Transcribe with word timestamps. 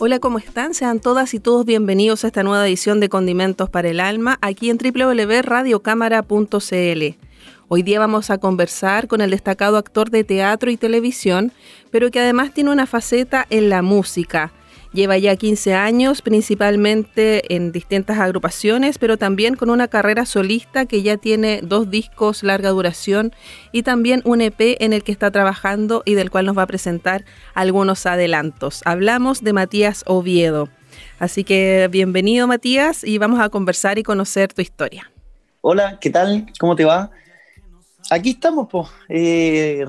Hola, 0.00 0.20
¿cómo 0.20 0.38
están? 0.38 0.74
Sean 0.74 1.00
todas 1.00 1.34
y 1.34 1.40
todos 1.40 1.66
bienvenidos 1.66 2.22
a 2.22 2.28
esta 2.28 2.44
nueva 2.44 2.68
edición 2.68 3.00
de 3.00 3.08
Condimentos 3.08 3.68
para 3.68 3.88
el 3.88 3.98
Alma, 3.98 4.38
aquí 4.42 4.70
en 4.70 4.78
www.radiocámara.cl. 4.78 7.16
Hoy 7.66 7.82
día 7.82 7.98
vamos 7.98 8.30
a 8.30 8.38
conversar 8.38 9.08
con 9.08 9.22
el 9.22 9.32
destacado 9.32 9.76
actor 9.76 10.10
de 10.10 10.22
teatro 10.22 10.70
y 10.70 10.76
televisión, 10.76 11.50
pero 11.90 12.12
que 12.12 12.20
además 12.20 12.54
tiene 12.54 12.70
una 12.70 12.86
faceta 12.86 13.44
en 13.50 13.70
la 13.70 13.82
música. 13.82 14.52
Lleva 14.92 15.18
ya 15.18 15.36
15 15.36 15.74
años, 15.74 16.22
principalmente 16.22 17.54
en 17.54 17.72
distintas 17.72 18.18
agrupaciones, 18.18 18.96
pero 18.96 19.18
también 19.18 19.54
con 19.54 19.68
una 19.68 19.86
carrera 19.88 20.24
solista 20.24 20.86
que 20.86 21.02
ya 21.02 21.18
tiene 21.18 21.60
dos 21.62 21.90
discos 21.90 22.42
larga 22.42 22.70
duración 22.70 23.32
y 23.70 23.82
también 23.82 24.22
un 24.24 24.40
EP 24.40 24.76
en 24.80 24.94
el 24.94 25.04
que 25.04 25.12
está 25.12 25.30
trabajando 25.30 26.02
y 26.06 26.14
del 26.14 26.30
cual 26.30 26.46
nos 26.46 26.56
va 26.56 26.62
a 26.62 26.66
presentar 26.66 27.26
algunos 27.52 28.06
adelantos. 28.06 28.80
Hablamos 28.86 29.44
de 29.44 29.52
Matías 29.52 30.04
Oviedo. 30.06 30.70
Así 31.18 31.44
que 31.44 31.88
bienvenido 31.90 32.46
Matías 32.46 33.04
y 33.04 33.18
vamos 33.18 33.40
a 33.40 33.50
conversar 33.50 33.98
y 33.98 34.02
conocer 34.02 34.54
tu 34.54 34.62
historia. 34.62 35.12
Hola, 35.60 35.98
¿qué 36.00 36.08
tal? 36.08 36.46
¿Cómo 36.58 36.74
te 36.74 36.86
va? 36.86 37.10
Aquí 38.10 38.30
estamos, 38.30 38.68
pues, 38.70 38.88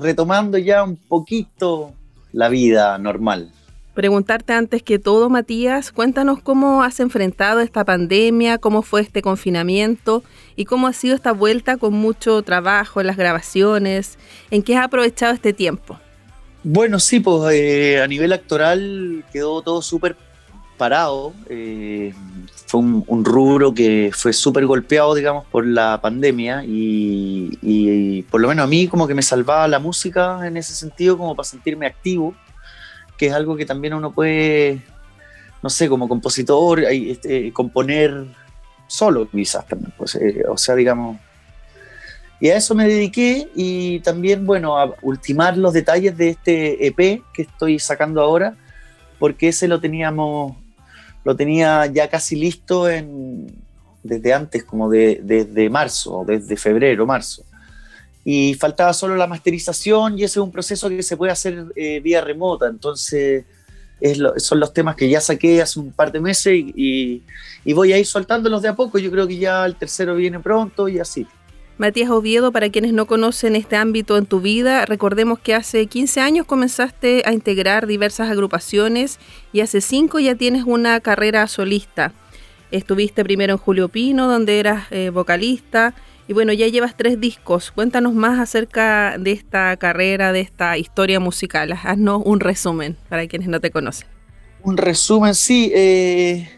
retomando 0.02 0.58
ya 0.58 0.84
un 0.84 0.96
poquito 0.96 1.94
la 2.32 2.50
vida 2.50 2.98
normal. 2.98 3.50
Preguntarte 3.94 4.52
antes 4.52 4.84
que 4.84 5.00
todo, 5.00 5.28
Matías, 5.30 5.90
cuéntanos 5.90 6.40
cómo 6.40 6.84
has 6.84 7.00
enfrentado 7.00 7.58
esta 7.60 7.84
pandemia, 7.84 8.58
cómo 8.58 8.82
fue 8.82 9.00
este 9.00 9.20
confinamiento 9.20 10.22
y 10.54 10.64
cómo 10.64 10.86
ha 10.86 10.92
sido 10.92 11.16
esta 11.16 11.32
vuelta 11.32 11.76
con 11.76 11.94
mucho 11.94 12.40
trabajo 12.42 13.00
en 13.00 13.08
las 13.08 13.16
grabaciones, 13.16 14.16
en 14.52 14.62
qué 14.62 14.76
has 14.76 14.84
aprovechado 14.84 15.34
este 15.34 15.52
tiempo. 15.52 15.98
Bueno, 16.62 17.00
sí, 17.00 17.18
pues 17.18 17.52
eh, 17.52 18.00
a 18.00 18.06
nivel 18.06 18.32
actoral 18.32 19.24
quedó 19.32 19.60
todo 19.62 19.82
súper 19.82 20.16
parado. 20.78 21.34
eh, 21.48 22.14
fue 22.66 22.80
un, 22.80 23.24
rubro 23.24 23.74
que 23.74 24.12
fue 24.14 24.32
súper 24.32 24.64
golpeado, 24.64 25.16
digamos, 25.16 25.44
por 25.46 25.66
la 25.66 26.00
pandemia 26.00 26.62
y, 26.64 27.58
y 27.60 28.22
por 28.22 28.40
lo 28.40 28.46
menos 28.46 28.62
a 28.62 28.68
mí 28.68 28.86
como 28.86 29.08
que 29.08 29.14
me 29.14 29.22
salvaba 29.22 29.66
la 29.66 29.80
música 29.80 30.46
en 30.46 30.56
ese 30.56 30.74
sentido, 30.74 31.18
como 31.18 31.34
para 31.34 31.48
sentirme 31.48 31.86
activo, 31.86 32.32
que 33.20 33.26
es 33.26 33.34
algo 33.34 33.54
que 33.54 33.66
también 33.66 33.92
uno 33.92 34.14
puede, 34.14 34.80
no 35.62 35.68
sé, 35.68 35.90
como 35.90 36.08
compositor, 36.08 36.84
este, 36.84 37.52
componer 37.52 38.24
solo 38.86 39.28
quizás 39.28 39.66
también, 39.68 39.92
pues, 39.98 40.14
eh, 40.14 40.42
o 40.48 40.56
sea, 40.56 40.74
digamos... 40.74 41.18
Y 42.40 42.48
a 42.48 42.56
eso 42.56 42.74
me 42.74 42.88
dediqué 42.88 43.50
y 43.54 44.00
también, 44.00 44.46
bueno, 44.46 44.78
a 44.78 44.94
ultimar 45.02 45.58
los 45.58 45.74
detalles 45.74 46.16
de 46.16 46.30
este 46.30 46.86
EP 46.86 47.22
que 47.34 47.42
estoy 47.42 47.78
sacando 47.78 48.22
ahora, 48.22 48.56
porque 49.18 49.48
ese 49.48 49.68
lo 49.68 49.78
teníamos, 49.78 50.56
lo 51.22 51.36
tenía 51.36 51.84
ya 51.84 52.08
casi 52.08 52.36
listo 52.36 52.88
en, 52.88 53.54
desde 54.02 54.32
antes, 54.32 54.64
como 54.64 54.88
de, 54.88 55.20
desde 55.22 55.68
marzo, 55.68 56.24
desde 56.26 56.56
febrero, 56.56 57.04
marzo. 57.04 57.44
Y 58.24 58.54
faltaba 58.54 58.92
solo 58.92 59.16
la 59.16 59.26
masterización 59.26 60.18
y 60.18 60.24
ese 60.24 60.38
es 60.38 60.44
un 60.44 60.52
proceso 60.52 60.88
que 60.88 61.02
se 61.02 61.16
puede 61.16 61.32
hacer 61.32 61.64
eh, 61.74 62.00
vía 62.00 62.20
remota, 62.20 62.66
entonces 62.68 63.44
son 64.38 64.60
los 64.60 64.72
temas 64.72 64.96
que 64.96 65.08
ya 65.10 65.20
saqué 65.20 65.60
hace 65.60 65.78
un 65.78 65.92
par 65.92 66.10
de 66.10 66.20
meses 66.20 66.54
y, 66.54 66.72
y- 66.74 67.22
y 67.64 67.72
voy 67.74 67.92
a 67.92 67.98
ir 67.98 68.06
soltándolos 68.06 68.62
de 68.62 68.68
a 68.68 68.74
poco, 68.74 68.98
yo 68.98 69.10
creo 69.10 69.26
que 69.28 69.36
ya 69.36 69.66
el 69.66 69.76
tercero 69.76 70.14
viene 70.16 70.40
pronto 70.40 70.88
y 70.88 70.98
así. 70.98 71.26
Matías 71.76 72.10
Oviedo, 72.10 72.52
para 72.52 72.70
quienes 72.70 72.92
no 72.94 73.06
conocen 73.06 73.56
este 73.56 73.76
ámbito 73.76 74.16
en 74.16 74.24
tu 74.26 74.40
vida, 74.40 74.84
recordemos 74.86 75.38
que 75.38 75.54
hace 75.54 75.86
15 75.86 76.20
años 76.20 76.46
comenzaste 76.46 77.22
a 77.26 77.32
integrar 77.32 77.86
diversas 77.86 78.30
agrupaciones 78.30 79.18
y 79.52 79.60
hace 79.60 79.80
5 79.82 80.18
ya 80.20 80.34
tienes 80.34 80.64
una 80.66 81.00
carrera 81.00 81.46
solista. 81.46 82.12
Estuviste 82.70 83.24
primero 83.24 83.52
en 83.54 83.58
Julio 83.58 83.88
Pino, 83.88 84.28
donde 84.30 84.60
eras 84.60 84.84
eh, 84.90 85.10
vocalista, 85.10 85.94
y 86.30 86.32
bueno, 86.32 86.52
ya 86.52 86.68
llevas 86.68 86.96
tres 86.96 87.20
discos. 87.20 87.72
Cuéntanos 87.72 88.14
más 88.14 88.38
acerca 88.38 89.18
de 89.18 89.32
esta 89.32 89.76
carrera, 89.78 90.30
de 90.30 90.38
esta 90.38 90.78
historia 90.78 91.18
musical. 91.18 91.72
Haznos 91.72 92.22
un 92.24 92.38
resumen 92.38 92.96
para 93.08 93.26
quienes 93.26 93.48
no 93.48 93.60
te 93.60 93.72
conocen. 93.72 94.06
Un 94.62 94.76
resumen, 94.76 95.34
sí. 95.34 95.72
eh, 95.74 96.48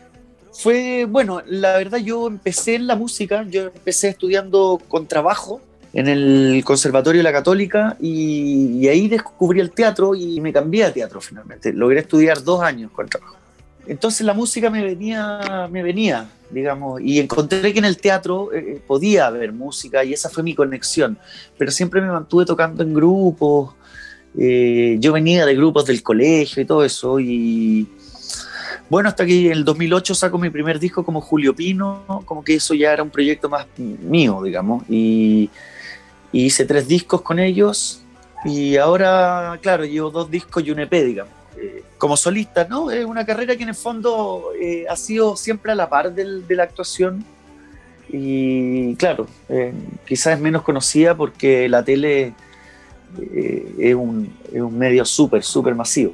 fue, 0.52 1.06
bueno, 1.08 1.40
la 1.46 1.78
verdad 1.78 1.96
yo 1.96 2.26
empecé 2.26 2.74
en 2.74 2.86
la 2.86 2.96
música, 2.96 3.46
yo 3.48 3.68
empecé 3.68 4.08
estudiando 4.08 4.78
con 4.88 5.06
trabajo 5.06 5.62
en 5.94 6.06
el 6.06 6.62
Conservatorio 6.66 7.20
de 7.20 7.24
la 7.24 7.32
Católica 7.32 7.96
y, 7.98 8.78
y 8.78 8.88
ahí 8.88 9.08
descubrí 9.08 9.60
el 9.60 9.70
teatro 9.70 10.14
y 10.14 10.38
me 10.42 10.52
cambié 10.52 10.84
a 10.84 10.92
teatro 10.92 11.22
finalmente. 11.22 11.72
Logré 11.72 12.00
estudiar 12.00 12.44
dos 12.44 12.60
años 12.60 12.90
con 12.90 13.08
trabajo. 13.08 13.36
Entonces 13.86 14.24
la 14.24 14.32
música 14.32 14.70
me 14.70 14.84
venía, 14.84 15.68
me 15.70 15.82
venía, 15.82 16.28
digamos, 16.50 17.00
y 17.00 17.18
encontré 17.18 17.72
que 17.72 17.80
en 17.80 17.84
el 17.84 17.96
teatro 17.96 18.52
eh, 18.52 18.80
podía 18.86 19.26
haber 19.26 19.52
música 19.52 20.04
y 20.04 20.12
esa 20.12 20.28
fue 20.28 20.42
mi 20.42 20.54
conexión, 20.54 21.18
pero 21.58 21.70
siempre 21.72 22.00
me 22.00 22.08
mantuve 22.08 22.44
tocando 22.44 22.82
en 22.84 22.94
grupos, 22.94 23.74
eh, 24.38 24.96
yo 25.00 25.12
venía 25.12 25.44
de 25.44 25.56
grupos 25.56 25.84
del 25.86 26.02
colegio 26.02 26.62
y 26.62 26.66
todo 26.66 26.84
eso, 26.84 27.18
y 27.18 27.88
bueno, 28.88 29.08
hasta 29.08 29.26
que 29.26 29.46
en 29.46 29.52
el 29.52 29.64
2008 29.64 30.14
saco 30.14 30.38
mi 30.38 30.50
primer 30.50 30.78
disco 30.78 31.04
como 31.04 31.20
Julio 31.20 31.54
Pino, 31.54 32.22
como 32.24 32.44
que 32.44 32.54
eso 32.54 32.74
ya 32.74 32.92
era 32.92 33.02
un 33.02 33.10
proyecto 33.10 33.48
más 33.48 33.66
mío, 33.76 34.42
digamos, 34.44 34.84
y, 34.88 35.50
hice 36.34 36.64
tres 36.64 36.88
discos 36.88 37.20
con 37.20 37.38
ellos, 37.38 38.02
y 38.44 38.76
ahora, 38.76 39.58
claro, 39.60 39.84
llevo 39.84 40.10
dos 40.10 40.30
discos 40.30 40.64
y 40.64 40.70
un 40.70 40.80
EP, 40.80 41.04
digamos. 41.04 41.32
Eh, 41.56 41.84
como 42.02 42.16
solista, 42.16 42.66
¿no? 42.68 42.90
Es 42.90 43.04
una 43.04 43.24
carrera 43.24 43.54
que 43.54 43.62
en 43.62 43.68
el 43.68 43.76
fondo 43.76 44.46
eh, 44.60 44.86
ha 44.90 44.96
sido 44.96 45.36
siempre 45.36 45.70
a 45.70 45.76
la 45.76 45.88
par 45.88 46.12
del- 46.12 46.44
de 46.48 46.56
la 46.56 46.64
actuación, 46.64 47.24
y 48.08 48.96
claro, 48.96 49.28
eh, 49.48 49.72
quizás 50.04 50.34
es 50.34 50.40
menos 50.40 50.62
conocida 50.62 51.16
porque 51.16 51.68
la 51.68 51.84
tele 51.84 52.34
eh, 53.20 53.74
es, 53.78 53.94
un, 53.94 54.34
es 54.52 54.60
un 54.60 54.76
medio 54.76 55.04
súper, 55.04 55.44
súper 55.44 55.76
masivo. 55.76 56.12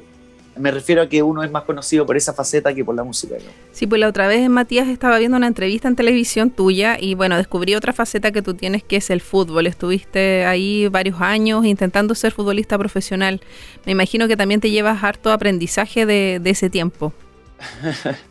Me 0.59 0.71
refiero 0.71 1.01
a 1.01 1.07
que 1.07 1.23
uno 1.23 1.41
es 1.43 1.49
más 1.49 1.63
conocido 1.63 2.05
por 2.05 2.17
esa 2.17 2.33
faceta 2.33 2.73
que 2.73 2.83
por 2.83 2.95
la 2.95 3.03
música. 3.03 3.35
¿no? 3.35 3.51
Sí, 3.71 3.87
pues 3.87 3.99
la 3.99 4.07
otra 4.07 4.27
vez 4.27 4.49
Matías 4.49 4.87
estaba 4.87 5.17
viendo 5.17 5.37
una 5.37 5.47
entrevista 5.47 5.87
en 5.87 5.95
televisión 5.95 6.49
tuya 6.49 6.97
y 6.99 7.15
bueno, 7.15 7.37
descubrí 7.37 7.75
otra 7.75 7.93
faceta 7.93 8.31
que 8.31 8.41
tú 8.41 8.53
tienes 8.53 8.83
que 8.83 8.97
es 8.97 9.09
el 9.09 9.21
fútbol. 9.21 9.67
Estuviste 9.67 10.45
ahí 10.45 10.87
varios 10.89 11.21
años 11.21 11.65
intentando 11.65 12.13
ser 12.13 12.33
futbolista 12.33 12.77
profesional. 12.77 13.41
Me 13.85 13.93
imagino 13.93 14.27
que 14.27 14.35
también 14.35 14.59
te 14.59 14.69
llevas 14.69 15.03
harto 15.03 15.31
aprendizaje 15.31 16.05
de, 16.05 16.39
de 16.41 16.49
ese 16.49 16.69
tiempo. 16.69 17.13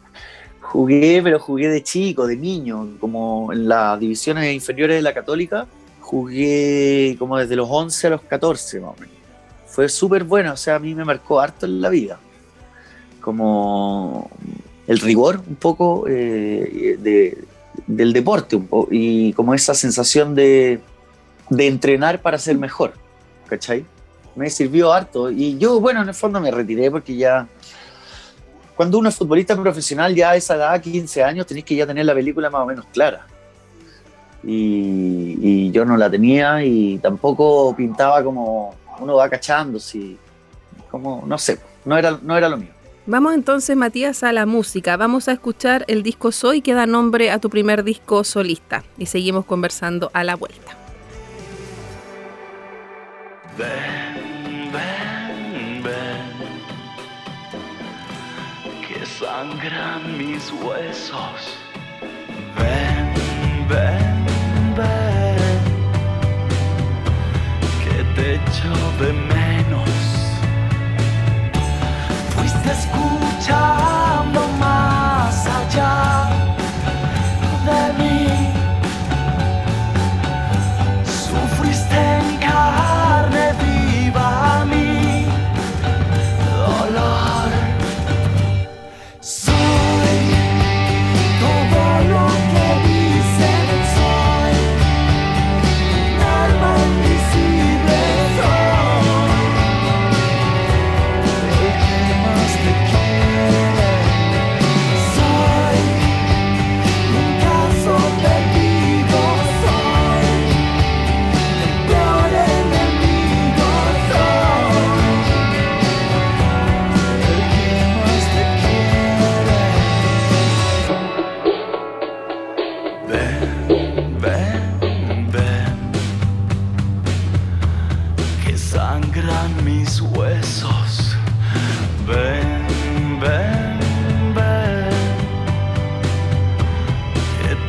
Jugué, 0.61 1.23
pero 1.23 1.39
jugué 1.39 1.69
de 1.69 1.83
chico, 1.83 2.27
de 2.27 2.37
niño, 2.37 2.99
como 3.01 3.55
en 3.55 3.69
las 3.69 3.99
divisiones 3.99 4.55
inferiores 4.55 4.97
de 4.97 5.03
la 5.03 5.15
Católica. 5.15 5.67
Jugué 6.01 7.17
como 7.19 7.39
desde 7.39 7.57
los 7.57 7.69
11 7.71 8.07
a 8.07 8.11
los 8.11 8.21
14, 8.23 8.81
más 8.81 8.91
o 8.91 9.01
menos. 9.01 9.18
Fue 9.79 9.89
súper 9.89 10.25
bueno, 10.25 10.55
o 10.55 10.57
sea, 10.57 10.75
a 10.75 10.79
mí 10.81 10.93
me 10.93 11.05
marcó 11.05 11.39
harto 11.39 11.65
en 11.65 11.81
la 11.81 11.89
vida. 11.89 12.19
Como 13.21 14.29
el 14.89 14.99
rigor 14.99 15.41
un 15.49 15.55
poco 15.55 16.05
eh, 16.09 16.97
de- 16.99 17.45
del 17.87 18.13
deporte 18.13 18.57
un 18.57 18.67
poco, 18.67 18.89
y 18.91 19.33
como 19.35 19.55
esa 19.55 19.75
sensación 19.75 20.35
de, 20.35 20.81
de 21.49 21.67
entrenar 21.69 22.21
para 22.21 22.39
ser 22.39 22.59
mejor, 22.59 22.95
¿cachai? 23.47 23.87
Me 24.35 24.51
sirvió 24.51 24.93
harto. 24.93 25.31
Y 25.31 25.57
yo, 25.59 25.79
bueno, 25.79 26.03
en 26.03 26.09
el 26.09 26.15
fondo 26.15 26.41
me 26.41 26.51
retiré 26.51 26.91
porque 26.91 27.15
ya 27.15 27.47
cuando 28.75 28.99
uno 28.99 29.11
es 29.11 29.15
futbolista 29.15 29.55
profesional, 29.55 30.13
ya 30.13 30.31
a 30.31 30.35
esa 30.35 30.57
edad, 30.57 30.81
15 30.83 31.23
años, 31.23 31.47
tenés 31.47 31.63
que 31.63 31.77
ya 31.77 31.87
tener 31.87 32.05
la 32.05 32.15
película 32.15 32.51
más 32.51 32.63
o 32.63 32.67
menos 32.67 32.85
clara. 32.93 33.29
Y, 34.43 35.39
y 35.41 35.71
yo 35.71 35.85
no 35.85 35.97
la 35.97 36.11
tenía 36.11 36.65
y 36.65 36.99
tampoco 36.99 37.77
pintaba 37.77 38.25
como 38.25 38.75
uno 39.01 39.17
va 39.17 39.29
cachando, 39.29 39.79
si, 39.79 40.19
como, 40.91 41.25
no 41.27 41.39
sé, 41.39 41.59
no 41.85 41.97
era, 41.97 42.19
no 42.23 42.37
era 42.37 42.49
lo 42.49 42.57
mío. 42.57 42.79
Vamos 43.11 43.33
entonces, 43.33 43.75
Matías, 43.75 44.23
a 44.23 44.35
la 44.35 44.45
música. 44.45 44.99
Vamos 44.99 45.29
a 45.29 45.33
escuchar 45.33 45.87
el 45.89 46.03
disco 46.03 46.31
Soy 46.31 46.61
que 46.61 46.75
da 46.75 46.85
nombre 46.85 47.31
a 47.31 47.39
tu 47.39 47.49
primer 47.49 47.83
disco 47.83 48.23
solista 48.23 48.85
y 48.99 49.07
seguimos 49.07 49.47
conversando 49.47 50.11
a 50.13 50.25
la 50.25 50.37
vuelta. 50.37 50.77
Ven, 53.57 54.71
ven, 54.71 55.83
ven, 55.83 56.35
que 58.87 59.07
sangran 59.07 60.19
mis 60.19 60.53
huesos. 60.63 61.57
Ven, 62.59 63.15
ven, 63.15 63.69
ven, 63.69 64.08
de 68.99 69.13
menos. 69.13 69.89
Fuiste 72.35 72.71
escuchando 72.73 73.78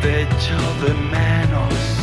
que 0.09 0.15
te 0.15 0.21
echo 0.23 0.57
de 0.81 0.93
menos. 0.93 1.98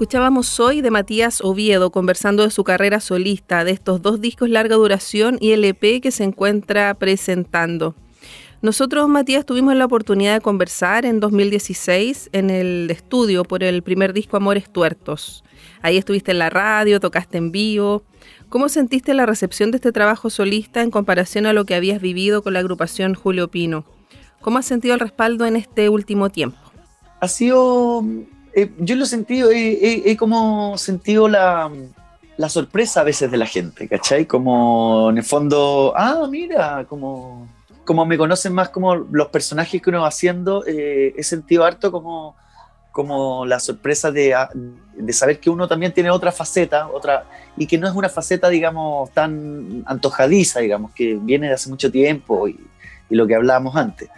Escuchábamos 0.00 0.58
hoy 0.60 0.80
de 0.80 0.90
Matías 0.90 1.42
Oviedo 1.42 1.90
conversando 1.90 2.42
de 2.42 2.50
su 2.50 2.64
carrera 2.64 3.00
solista, 3.00 3.64
de 3.64 3.72
estos 3.72 4.00
dos 4.00 4.18
discos 4.18 4.48
larga 4.48 4.76
duración 4.76 5.36
y 5.42 5.52
el 5.52 5.62
EP 5.62 6.00
que 6.00 6.10
se 6.10 6.24
encuentra 6.24 6.94
presentando. 6.94 7.94
Nosotros, 8.62 9.06
Matías, 9.10 9.44
tuvimos 9.44 9.76
la 9.76 9.84
oportunidad 9.84 10.32
de 10.32 10.40
conversar 10.40 11.04
en 11.04 11.20
2016 11.20 12.30
en 12.32 12.48
el 12.48 12.90
estudio 12.90 13.44
por 13.44 13.62
el 13.62 13.82
primer 13.82 14.14
disco 14.14 14.38
Amores 14.38 14.72
Tuertos. 14.72 15.44
Ahí 15.82 15.98
estuviste 15.98 16.30
en 16.30 16.38
la 16.38 16.48
radio, 16.48 16.98
tocaste 16.98 17.36
en 17.36 17.52
vivo. 17.52 18.02
¿Cómo 18.48 18.70
sentiste 18.70 19.12
la 19.12 19.26
recepción 19.26 19.70
de 19.70 19.76
este 19.76 19.92
trabajo 19.92 20.30
solista 20.30 20.80
en 20.80 20.90
comparación 20.90 21.44
a 21.44 21.52
lo 21.52 21.66
que 21.66 21.74
habías 21.74 22.00
vivido 22.00 22.42
con 22.42 22.54
la 22.54 22.60
agrupación 22.60 23.12
Julio 23.12 23.50
Pino? 23.50 23.84
¿Cómo 24.40 24.56
has 24.56 24.64
sentido 24.64 24.94
el 24.94 25.00
respaldo 25.00 25.44
en 25.44 25.56
este 25.56 25.90
último 25.90 26.30
tiempo? 26.30 26.56
Ha 27.20 27.28
sido, 27.28 28.02
eh, 28.54 28.70
yo 28.78 28.96
lo 28.96 29.04
he 29.04 29.06
sentido, 29.06 29.50
he, 29.52 30.16
como 30.16 30.76
sentido 30.78 31.28
la, 31.28 31.70
la 32.36 32.48
sorpresa 32.48 33.00
a 33.00 33.04
veces 33.04 33.30
de 33.30 33.36
la 33.36 33.46
gente, 33.46 33.88
¿cachai? 33.88 34.26
Como 34.26 35.10
en 35.10 35.18
el 35.18 35.24
fondo, 35.24 35.92
ah, 35.96 36.26
mira, 36.28 36.84
como, 36.88 37.48
como 37.84 38.04
me 38.06 38.18
conocen 38.18 38.52
más 38.52 38.70
como 38.70 38.94
los 38.94 39.28
personajes 39.28 39.80
que 39.80 39.90
uno 39.90 40.02
va 40.02 40.08
haciendo, 40.08 40.64
eh, 40.66 41.14
he 41.16 41.22
sentido 41.22 41.64
harto 41.64 41.92
como, 41.92 42.34
como 42.92 43.46
la 43.46 43.60
sorpresa 43.60 44.10
de, 44.10 44.34
ah, 44.34 44.50
de 44.54 45.12
saber 45.12 45.38
que 45.38 45.50
uno 45.50 45.68
también 45.68 45.92
tiene 45.92 46.10
otra 46.10 46.32
faceta, 46.32 46.88
otra, 46.88 47.24
y 47.56 47.66
que 47.66 47.78
no 47.78 47.86
es 47.86 47.94
una 47.94 48.08
faceta, 48.08 48.48
digamos, 48.48 49.10
tan 49.10 49.82
antojadiza, 49.86 50.60
digamos, 50.60 50.92
que 50.92 51.18
viene 51.20 51.48
de 51.48 51.54
hace 51.54 51.70
mucho 51.70 51.90
tiempo 51.90 52.48
y, 52.48 52.58
y 53.08 53.14
lo 53.14 53.26
que 53.26 53.34
hablábamos 53.34 53.76
antes. 53.76 54.08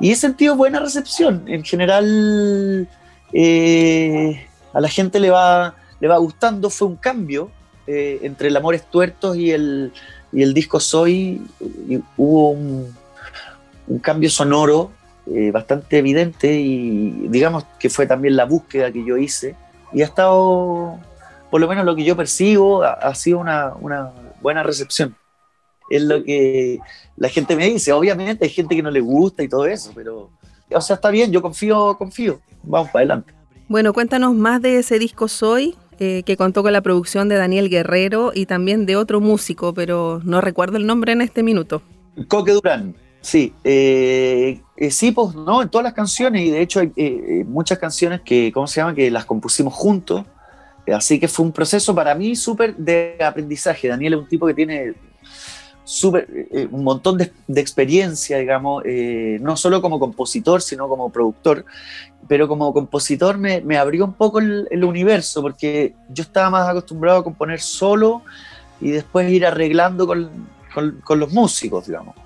Y 0.00 0.10
he 0.10 0.16
sentido 0.16 0.56
buena 0.56 0.80
recepción. 0.80 1.44
En 1.46 1.64
general, 1.64 2.88
eh, 3.34 4.46
a 4.72 4.80
la 4.80 4.88
gente 4.88 5.18
le 5.18 5.30
va, 5.30 5.74
le 6.00 6.08
va 6.08 6.16
gustando. 6.18 6.70
Fue 6.70 6.88
un 6.88 6.96
cambio 6.96 7.50
eh, 7.86 8.20
entre 8.22 8.48
el 8.48 8.56
Amores 8.56 8.88
Tuertos 8.88 9.36
y 9.36 9.50
el, 9.50 9.92
y 10.32 10.42
el 10.42 10.54
disco 10.54 10.78
Soy. 10.78 11.42
Y 11.88 12.00
hubo 12.16 12.50
un, 12.50 12.94
un 13.88 13.98
cambio 13.98 14.30
sonoro 14.30 14.92
eh, 15.26 15.50
bastante 15.50 15.98
evidente 15.98 16.52
y 16.52 17.28
digamos 17.28 17.64
que 17.78 17.90
fue 17.90 18.06
también 18.06 18.36
la 18.36 18.44
búsqueda 18.44 18.92
que 18.92 19.04
yo 19.04 19.16
hice. 19.16 19.56
Y 19.92 20.02
ha 20.02 20.06
estado, 20.06 20.98
por 21.50 21.60
lo 21.60 21.68
menos 21.68 21.84
lo 21.84 21.94
que 21.94 22.04
yo 22.04 22.16
percibo, 22.16 22.84
ha, 22.84 22.92
ha 22.92 23.14
sido 23.14 23.38
una, 23.38 23.74
una 23.80 24.12
buena 24.40 24.62
recepción. 24.62 25.16
Es 25.90 26.02
lo 26.02 26.22
que 26.24 26.78
la 27.16 27.28
gente 27.28 27.56
me 27.56 27.66
dice. 27.66 27.92
Obviamente 27.92 28.44
hay 28.44 28.50
gente 28.50 28.74
que 28.74 28.82
no 28.82 28.90
le 28.90 29.00
gusta 29.00 29.42
y 29.42 29.48
todo 29.48 29.66
eso, 29.66 29.92
pero, 29.94 30.30
o 30.72 30.80
sea, 30.80 30.96
está 30.96 31.10
bien, 31.10 31.32
yo 31.32 31.42
confío, 31.42 31.96
confío. 31.96 32.40
Vamos 32.62 32.88
para 32.88 33.00
adelante. 33.00 33.34
Bueno, 33.68 33.92
cuéntanos 33.92 34.34
más 34.34 34.60
de 34.62 34.78
ese 34.78 34.98
disco 34.98 35.28
Soy, 35.28 35.74
eh, 35.98 36.22
que 36.24 36.36
contó 36.36 36.62
con 36.62 36.72
la 36.72 36.80
producción 36.80 37.28
de 37.28 37.36
Daniel 37.36 37.70
Guerrero 37.70 38.32
y 38.34 38.46
también 38.46 38.86
de 38.86 38.96
otro 38.96 39.20
músico, 39.20 39.74
pero 39.74 40.20
no 40.24 40.40
recuerdo 40.40 40.76
el 40.76 40.86
nombre 40.86 41.12
en 41.12 41.22
este 41.22 41.42
minuto. 41.42 41.82
Coque 42.28 42.52
Durán, 42.52 42.94
sí. 43.20 43.52
eh, 43.64 44.60
eh, 44.76 44.90
sí, 44.90 45.12
pues, 45.12 45.34
¿no? 45.34 45.62
En 45.62 45.68
todas 45.68 45.84
las 45.84 45.94
canciones, 45.94 46.42
y 46.42 46.50
de 46.50 46.60
hecho 46.60 46.80
hay 46.80 46.88
eh, 46.88 46.92
eh, 46.96 47.44
muchas 47.46 47.78
canciones 47.78 48.20
que, 48.22 48.50
¿cómo 48.52 48.66
se 48.66 48.80
llama? 48.80 48.94
Que 48.94 49.10
las 49.10 49.24
compusimos 49.24 49.72
juntos. 49.72 50.24
Así 50.92 51.18
que 51.18 51.28
fue 51.28 51.46
un 51.46 51.52
proceso 51.52 51.94
para 51.94 52.14
mí 52.14 52.36
súper 52.36 52.76
de 52.76 53.16
aprendizaje. 53.24 53.88
Daniel 53.88 54.14
es 54.14 54.18
un 54.20 54.28
tipo 54.28 54.46
que 54.46 54.54
tiene 54.54 54.94
súper, 55.84 56.26
eh, 56.50 56.66
un 56.70 56.82
montón 56.82 57.18
de, 57.18 57.30
experiencia, 57.60 58.38
digamos, 58.38 58.82
eh, 58.86 59.38
no 59.40 59.56
solo 59.56 59.80
como 59.82 60.00
compositor, 60.00 60.62
sino 60.62 60.88
como 60.88 61.10
productor. 61.10 61.64
Pero 62.26 62.48
como 62.48 62.72
compositor 62.72 63.36
me, 63.36 63.76
abrió 63.76 64.06
un 64.06 64.14
poco 64.14 64.38
el, 64.38 64.84
universo, 64.84 65.42
porque 65.42 65.94
yo 66.08 66.22
estaba 66.22 66.48
más 66.48 66.68
acostumbrado 66.68 67.18
a 67.18 67.24
componer 67.24 67.60
solo 67.60 68.22
y 68.80 68.90
después 68.90 69.30
ir 69.30 69.44
arreglando 69.46 70.06
con, 70.06 70.30
los 70.74 71.32
músicos, 71.32 71.86
digamos. 71.86 72.16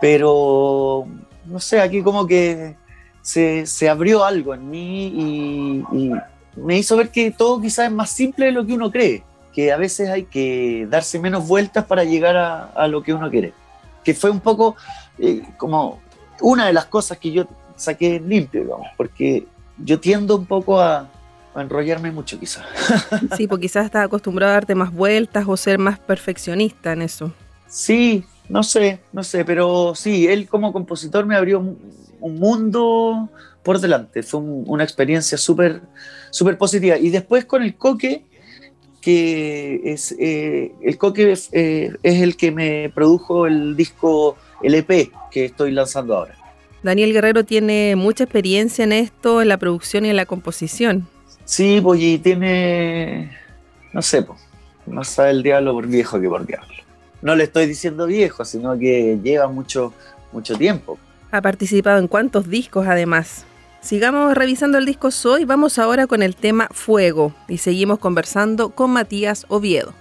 Pero, 0.00 1.06
no 1.46 1.60
sé, 1.60 1.80
aquí 1.80 2.02
como 2.02 2.26
que 2.26 2.74
se, 3.22 3.66
se 3.66 3.88
abrió 3.88 4.24
algo 4.24 4.54
en 4.54 4.68
mí 4.68 5.06
y, 5.06 5.96
y 5.96 6.12
me 6.56 6.78
hizo 6.78 6.96
ver 6.96 7.10
que 7.10 7.30
todo 7.30 7.60
quizás 7.60 7.86
es 7.86 7.92
más 7.92 8.10
simple 8.10 8.46
de 8.46 8.52
lo 8.52 8.66
que 8.66 8.72
uno 8.72 8.90
cree, 8.90 9.22
que 9.52 9.72
a 9.72 9.76
veces 9.76 10.08
hay 10.10 10.24
que 10.24 10.86
darse 10.90 11.18
menos 11.18 11.46
vueltas 11.46 11.84
para 11.84 12.04
llegar 12.04 12.36
a, 12.36 12.64
a 12.66 12.86
lo 12.88 13.02
que 13.02 13.12
uno 13.14 13.30
quiere. 13.30 13.52
Que 14.04 14.14
fue 14.14 14.30
un 14.30 14.40
poco 14.40 14.76
eh, 15.18 15.42
como 15.56 16.00
una 16.40 16.66
de 16.66 16.72
las 16.72 16.86
cosas 16.86 17.18
que 17.18 17.32
yo 17.32 17.46
saqué 17.76 18.20
limpio, 18.20 18.62
digamos, 18.62 18.86
porque 18.96 19.46
yo 19.78 19.98
tiendo 20.00 20.36
un 20.36 20.46
poco 20.46 20.80
a, 20.80 21.08
a 21.54 21.60
enrollarme 21.62 22.10
mucho 22.10 22.38
quizás. 22.38 22.64
Sí, 23.36 23.46
porque 23.46 23.62
quizás 23.62 23.86
estás 23.86 24.04
acostumbrado 24.06 24.52
a 24.52 24.54
darte 24.54 24.74
más 24.74 24.92
vueltas 24.92 25.44
o 25.46 25.56
ser 25.56 25.78
más 25.78 25.98
perfeccionista 25.98 26.92
en 26.92 27.02
eso. 27.02 27.32
Sí, 27.66 28.24
no 28.48 28.62
sé, 28.62 29.00
no 29.12 29.22
sé, 29.22 29.44
pero 29.44 29.94
sí, 29.94 30.26
él 30.26 30.48
como 30.48 30.72
compositor 30.72 31.24
me 31.26 31.36
abrió 31.36 31.58
un, 31.60 31.78
un 32.20 32.38
mundo 32.38 33.28
por 33.62 33.78
delante. 33.80 34.22
Fue 34.22 34.40
un- 34.40 34.64
una 34.66 34.84
experiencia 34.84 35.36
súper 35.38 35.82
súper 36.30 36.56
positiva. 36.58 36.96
Y 36.96 37.10
después 37.10 37.44
con 37.44 37.62
el 37.62 37.74
Coque, 37.76 38.24
que 39.00 39.80
es 39.84 40.14
eh, 40.18 40.72
el 40.82 40.98
Coque 40.98 41.34
eh, 41.52 41.92
es 42.02 42.22
el 42.22 42.36
que 42.36 42.50
me 42.50 42.90
produjo 42.94 43.46
el 43.46 43.76
disco, 43.76 44.36
el 44.62 44.74
EP 44.74 45.10
que 45.30 45.46
estoy 45.46 45.72
lanzando 45.72 46.16
ahora. 46.16 46.36
Daniel 46.82 47.12
Guerrero 47.12 47.44
tiene 47.44 47.94
mucha 47.96 48.24
experiencia 48.24 48.84
en 48.84 48.92
esto, 48.92 49.42
en 49.42 49.48
la 49.48 49.58
producción 49.58 50.06
y 50.06 50.10
en 50.10 50.16
la 50.16 50.26
composición. 50.26 51.08
Sí, 51.44 51.80
pues 51.82 52.00
y 52.00 52.18
tiene, 52.18 53.36
no 53.92 54.02
sé, 54.02 54.22
pues, 54.22 54.40
más 54.86 55.08
sabe 55.08 55.30
el 55.30 55.42
diablo 55.42 55.72
por 55.72 55.86
viejo 55.86 56.20
que 56.20 56.28
por 56.28 56.46
diablo. 56.46 56.74
No 57.22 57.34
le 57.34 57.44
estoy 57.44 57.66
diciendo 57.66 58.06
viejo, 58.06 58.44
sino 58.44 58.78
que 58.78 59.18
lleva 59.22 59.48
mucho, 59.48 59.92
mucho 60.32 60.56
tiempo. 60.56 60.98
Ha 61.30 61.42
participado 61.42 61.98
en 61.98 62.08
cuantos 62.08 62.48
discos 62.48 62.86
además. 62.86 63.44
Sigamos 63.80 64.34
revisando 64.34 64.76
el 64.76 64.84
disco 64.84 65.10
Soy, 65.10 65.46
vamos 65.46 65.78
ahora 65.78 66.06
con 66.06 66.22
el 66.22 66.36
tema 66.36 66.68
Fuego 66.70 67.32
y 67.48 67.58
seguimos 67.58 67.98
conversando 67.98 68.70
con 68.70 68.90
Matías 68.90 69.46
Oviedo. 69.48 69.94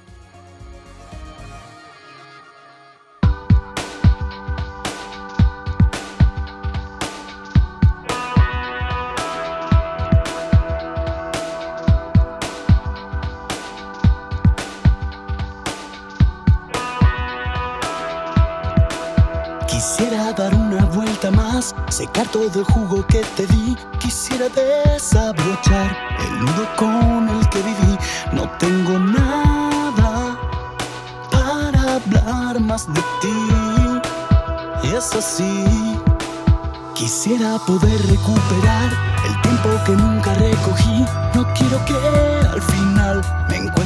Secar 22.00 22.26
todo 22.30 22.46
el 22.46 22.64
jugo 22.64 23.06
que 23.08 23.22
te 23.36 23.46
di. 23.48 23.76
Quisiera 24.00 24.48
desabrochar 24.48 25.90
el 26.24 26.40
nudo 26.40 26.66
con 26.78 27.28
el 27.28 27.50
que 27.50 27.62
viví. 27.62 27.98
No 28.32 28.50
tengo 28.58 28.98
nada 28.98 30.38
para 31.30 31.96
hablar 31.96 32.62
más 32.62 32.88
de 32.88 33.02
ti. 33.22 33.40
Y 34.84 34.96
es 34.96 35.14
así. 35.14 35.66
Quisiera 36.94 37.58
poder 37.68 38.00
recuperar 38.08 38.90
el 39.28 39.42
tiempo 39.42 39.70
que 39.86 39.92
nunca 39.92 40.34
recogí. 40.36 41.06
No 41.36 41.46
quiero 41.54 41.84
que 41.86 41.98
al 42.48 42.62
final 42.62 43.22
me 43.50 43.58
encuentren 43.58 43.79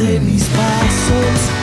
Siente 0.00 0.20
mis 0.20 0.44
pasos, 0.44 1.59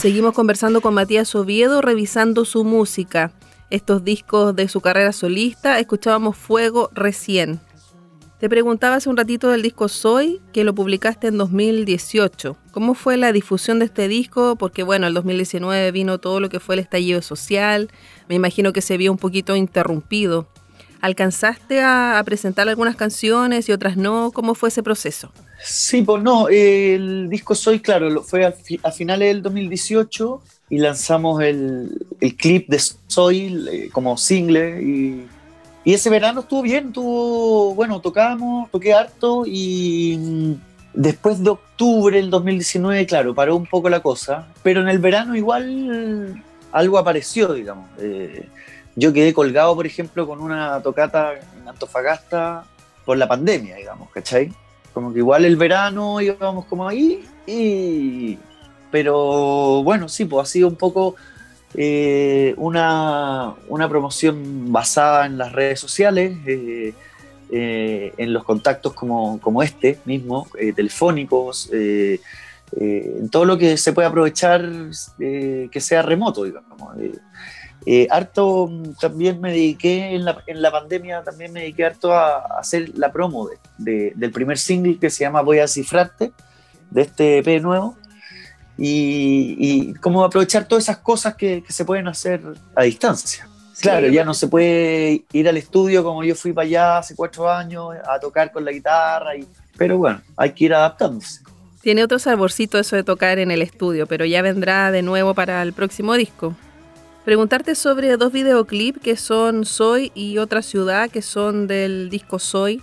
Seguimos 0.00 0.32
conversando 0.32 0.80
con 0.80 0.94
Matías 0.94 1.34
Oviedo, 1.34 1.82
revisando 1.82 2.46
su 2.46 2.64
música. 2.64 3.32
Estos 3.68 4.02
discos 4.02 4.56
de 4.56 4.66
su 4.66 4.80
carrera 4.80 5.12
solista, 5.12 5.78
escuchábamos 5.78 6.38
Fuego 6.38 6.88
recién. 6.94 7.60
Te 8.38 8.48
preguntaba 8.48 8.96
hace 8.96 9.10
un 9.10 9.18
ratito 9.18 9.50
del 9.50 9.60
disco 9.60 9.88
Soy, 9.88 10.40
que 10.54 10.64
lo 10.64 10.74
publicaste 10.74 11.26
en 11.26 11.36
2018. 11.36 12.56
¿Cómo 12.72 12.94
fue 12.94 13.18
la 13.18 13.30
difusión 13.30 13.78
de 13.78 13.84
este 13.84 14.08
disco? 14.08 14.56
Porque 14.56 14.84
bueno, 14.84 15.06
el 15.06 15.12
2019 15.12 15.92
vino 15.92 16.16
todo 16.16 16.40
lo 16.40 16.48
que 16.48 16.60
fue 16.60 16.76
el 16.76 16.78
estallido 16.78 17.20
social. 17.20 17.90
Me 18.26 18.36
imagino 18.36 18.72
que 18.72 18.80
se 18.80 18.96
vio 18.96 19.12
un 19.12 19.18
poquito 19.18 19.54
interrumpido. 19.54 20.48
¿Alcanzaste 21.00 21.80
a, 21.82 22.20
presentar 22.24 22.68
algunas 22.68 22.96
canciones 22.96 23.68
y 23.68 23.72
otras 23.72 23.96
no? 23.96 24.30
¿Cómo 24.32 24.54
fue 24.54 24.68
ese 24.68 24.82
proceso? 24.82 25.32
Sí, 25.62 26.02
pues 26.02 26.22
no, 26.22 26.48
el 26.48 27.28
disco 27.28 27.54
Soy, 27.54 27.80
claro, 27.80 28.22
fue 28.22 28.44
a 28.44 28.90
finales 28.92 29.28
del 29.28 29.42
2018 29.42 30.42
y 30.70 30.78
lanzamos 30.78 31.42
el, 31.42 32.06
clip 32.38 32.68
de 32.68 32.80
Soy 33.06 33.66
eh, 33.70 33.88
como 33.92 34.16
single 34.16 34.82
y, 34.82 35.26
y 35.84 35.94
ese 35.94 36.08
verano 36.08 36.40
estuvo 36.40 36.62
bien, 36.62 36.88
estuvo, 36.88 37.74
bueno, 37.74 38.00
tocamos, 38.00 38.70
toqué 38.70 38.94
harto 38.94 39.44
y 39.46 40.16
mm, 40.18 40.52
después 40.94 41.42
de 41.42 41.50
octubre 41.50 42.16
del 42.16 42.30
2019, 42.30 43.06
claro, 43.06 43.34
paró 43.34 43.56
un 43.56 43.66
poco 43.66 43.88
la 43.88 44.00
cosa, 44.00 44.46
pero 44.62 44.80
en 44.80 44.88
el 44.88 44.98
verano 44.98 45.36
igual 45.36 46.42
algo 46.72 46.98
apareció, 46.98 47.52
digamos. 47.52 47.88
Eh, 47.98 48.48
yo 48.96 49.12
quedé 49.12 49.32
colgado, 49.32 49.74
por 49.74 49.86
ejemplo, 49.86 50.26
con 50.26 50.40
una 50.40 50.82
tocata 50.82 51.34
en 51.34 51.68
Antofagasta 51.68 52.64
por 53.04 53.16
la 53.16 53.28
pandemia, 53.28 53.76
digamos, 53.76 54.10
¿cachai? 54.10 54.52
Como 54.92 55.12
que 55.12 55.20
igual 55.20 55.44
el 55.44 55.56
verano 55.56 56.20
íbamos 56.20 56.66
como 56.66 56.88
ahí 56.88 57.24
y... 57.46 58.38
Pero 58.90 59.84
bueno, 59.84 60.08
sí, 60.08 60.24
pues 60.24 60.48
ha 60.48 60.50
sido 60.50 60.66
un 60.66 60.74
poco 60.74 61.14
eh, 61.74 62.54
una, 62.56 63.54
una 63.68 63.88
promoción 63.88 64.72
basada 64.72 65.26
en 65.26 65.38
las 65.38 65.52
redes 65.52 65.78
sociales, 65.78 66.36
eh, 66.44 66.92
eh, 67.52 68.12
en 68.16 68.32
los 68.32 68.42
contactos 68.42 68.92
como, 68.92 69.40
como 69.40 69.62
este 69.62 69.98
mismo, 70.04 70.48
telefónicos, 70.74 71.70
en 71.72 73.28
todo 73.30 73.44
lo 73.44 73.58
que 73.58 73.76
se 73.76 73.92
puede 73.92 74.08
aprovechar 74.08 74.68
que 75.18 75.80
sea 75.80 76.02
remoto, 76.02 76.44
digamos. 76.44 76.96
Eh, 77.86 78.06
harto 78.10 78.66
mm, 78.70 78.94
también 79.00 79.40
me 79.40 79.50
dediqué 79.52 80.14
en 80.14 80.24
la, 80.24 80.42
en 80.46 80.60
la 80.60 80.70
pandemia, 80.70 81.22
también 81.22 81.52
me 81.52 81.60
dediqué 81.60 81.86
harto 81.86 82.12
a, 82.12 82.36
a 82.36 82.58
hacer 82.60 82.90
la 82.96 83.10
promo 83.10 83.48
de- 83.48 83.58
de- 83.78 84.12
del 84.16 84.30
primer 84.32 84.58
single 84.58 84.98
que 84.98 85.08
se 85.10 85.24
llama 85.24 85.40
Voy 85.40 85.60
a 85.60 85.66
cifrarte, 85.68 86.32
de 86.90 87.02
este 87.02 87.38
EP 87.38 87.62
nuevo, 87.62 87.96
y, 88.76 89.56
y 89.58 89.94
cómo 89.94 90.24
aprovechar 90.24 90.66
todas 90.66 90.84
esas 90.84 90.98
cosas 90.98 91.34
que, 91.34 91.62
que 91.62 91.72
se 91.72 91.84
pueden 91.84 92.08
hacer 92.08 92.40
a 92.74 92.82
distancia. 92.82 93.46
Claro, 93.80 94.08
ya 94.08 94.24
no 94.26 94.34
se 94.34 94.46
puede 94.46 95.24
ir 95.32 95.48
al 95.48 95.56
estudio 95.56 96.04
como 96.04 96.22
yo 96.22 96.34
fui 96.34 96.52
para 96.52 96.66
allá 96.66 96.98
hace 96.98 97.14
cuatro 97.16 97.50
años 97.50 97.94
a 98.06 98.18
tocar 98.20 98.52
con 98.52 98.62
la 98.64 98.72
guitarra, 98.72 99.36
y, 99.36 99.46
pero 99.78 99.96
bueno, 99.96 100.20
hay 100.36 100.52
que 100.52 100.64
ir 100.66 100.74
adaptándose. 100.74 101.40
Tiene 101.80 102.04
otro 102.04 102.18
saborcito 102.18 102.78
eso 102.78 102.94
de 102.96 103.04
tocar 103.04 103.38
en 103.38 103.50
el 103.50 103.62
estudio, 103.62 104.06
pero 104.06 104.26
ya 104.26 104.42
vendrá 104.42 104.90
de 104.90 105.00
nuevo 105.00 105.32
para 105.32 105.62
el 105.62 105.72
próximo 105.72 106.12
disco. 106.14 106.54
Preguntarte 107.24 107.74
sobre 107.74 108.16
dos 108.16 108.32
videoclips 108.32 109.00
que 109.00 109.16
son 109.16 109.66
Soy 109.66 110.10
y 110.14 110.38
Otra 110.38 110.62
Ciudad, 110.62 111.10
que 111.10 111.20
son 111.20 111.66
del 111.66 112.08
disco 112.08 112.38
Soy. 112.38 112.82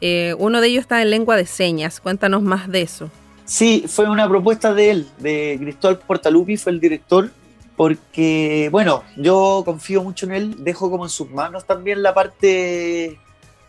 Eh, 0.00 0.34
uno 0.38 0.60
de 0.60 0.68
ellos 0.68 0.82
está 0.82 1.00
en 1.00 1.10
lengua 1.10 1.36
de 1.36 1.46
señas. 1.46 2.00
Cuéntanos 2.00 2.42
más 2.42 2.68
de 2.68 2.82
eso. 2.82 3.10
Sí, 3.44 3.84
fue 3.88 4.08
una 4.10 4.28
propuesta 4.28 4.74
de 4.74 4.90
él, 4.90 5.08
de 5.18 5.56
Cristóbal 5.60 5.98
Portalupi, 6.00 6.58
fue 6.58 6.72
el 6.72 6.80
director, 6.80 7.30
porque, 7.76 8.68
bueno, 8.70 9.04
yo 9.16 9.62
confío 9.64 10.02
mucho 10.02 10.26
en 10.26 10.32
él, 10.32 10.56
dejo 10.58 10.90
como 10.90 11.04
en 11.06 11.10
sus 11.10 11.30
manos 11.30 11.64
también 11.64 12.02
la 12.02 12.12
parte 12.12 13.18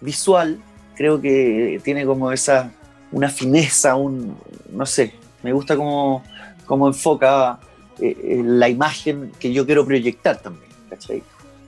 visual, 0.01 0.59
creo 0.95 1.21
que 1.21 1.79
tiene 1.81 2.05
como 2.05 2.29
esa, 2.33 2.73
una 3.13 3.29
fineza, 3.29 3.95
un, 3.95 4.37
no 4.69 4.85
sé, 4.85 5.13
me 5.43 5.53
gusta 5.53 5.77
cómo, 5.77 6.23
cómo 6.65 6.87
enfoca 6.87 7.57
eh, 8.01 8.17
eh, 8.23 8.41
la 8.45 8.69
imagen 8.69 9.31
que 9.39 9.51
yo 9.53 9.65
quiero 9.65 9.85
proyectar 9.85 10.37
también, 10.41 10.71
¿cachai? 10.89 11.23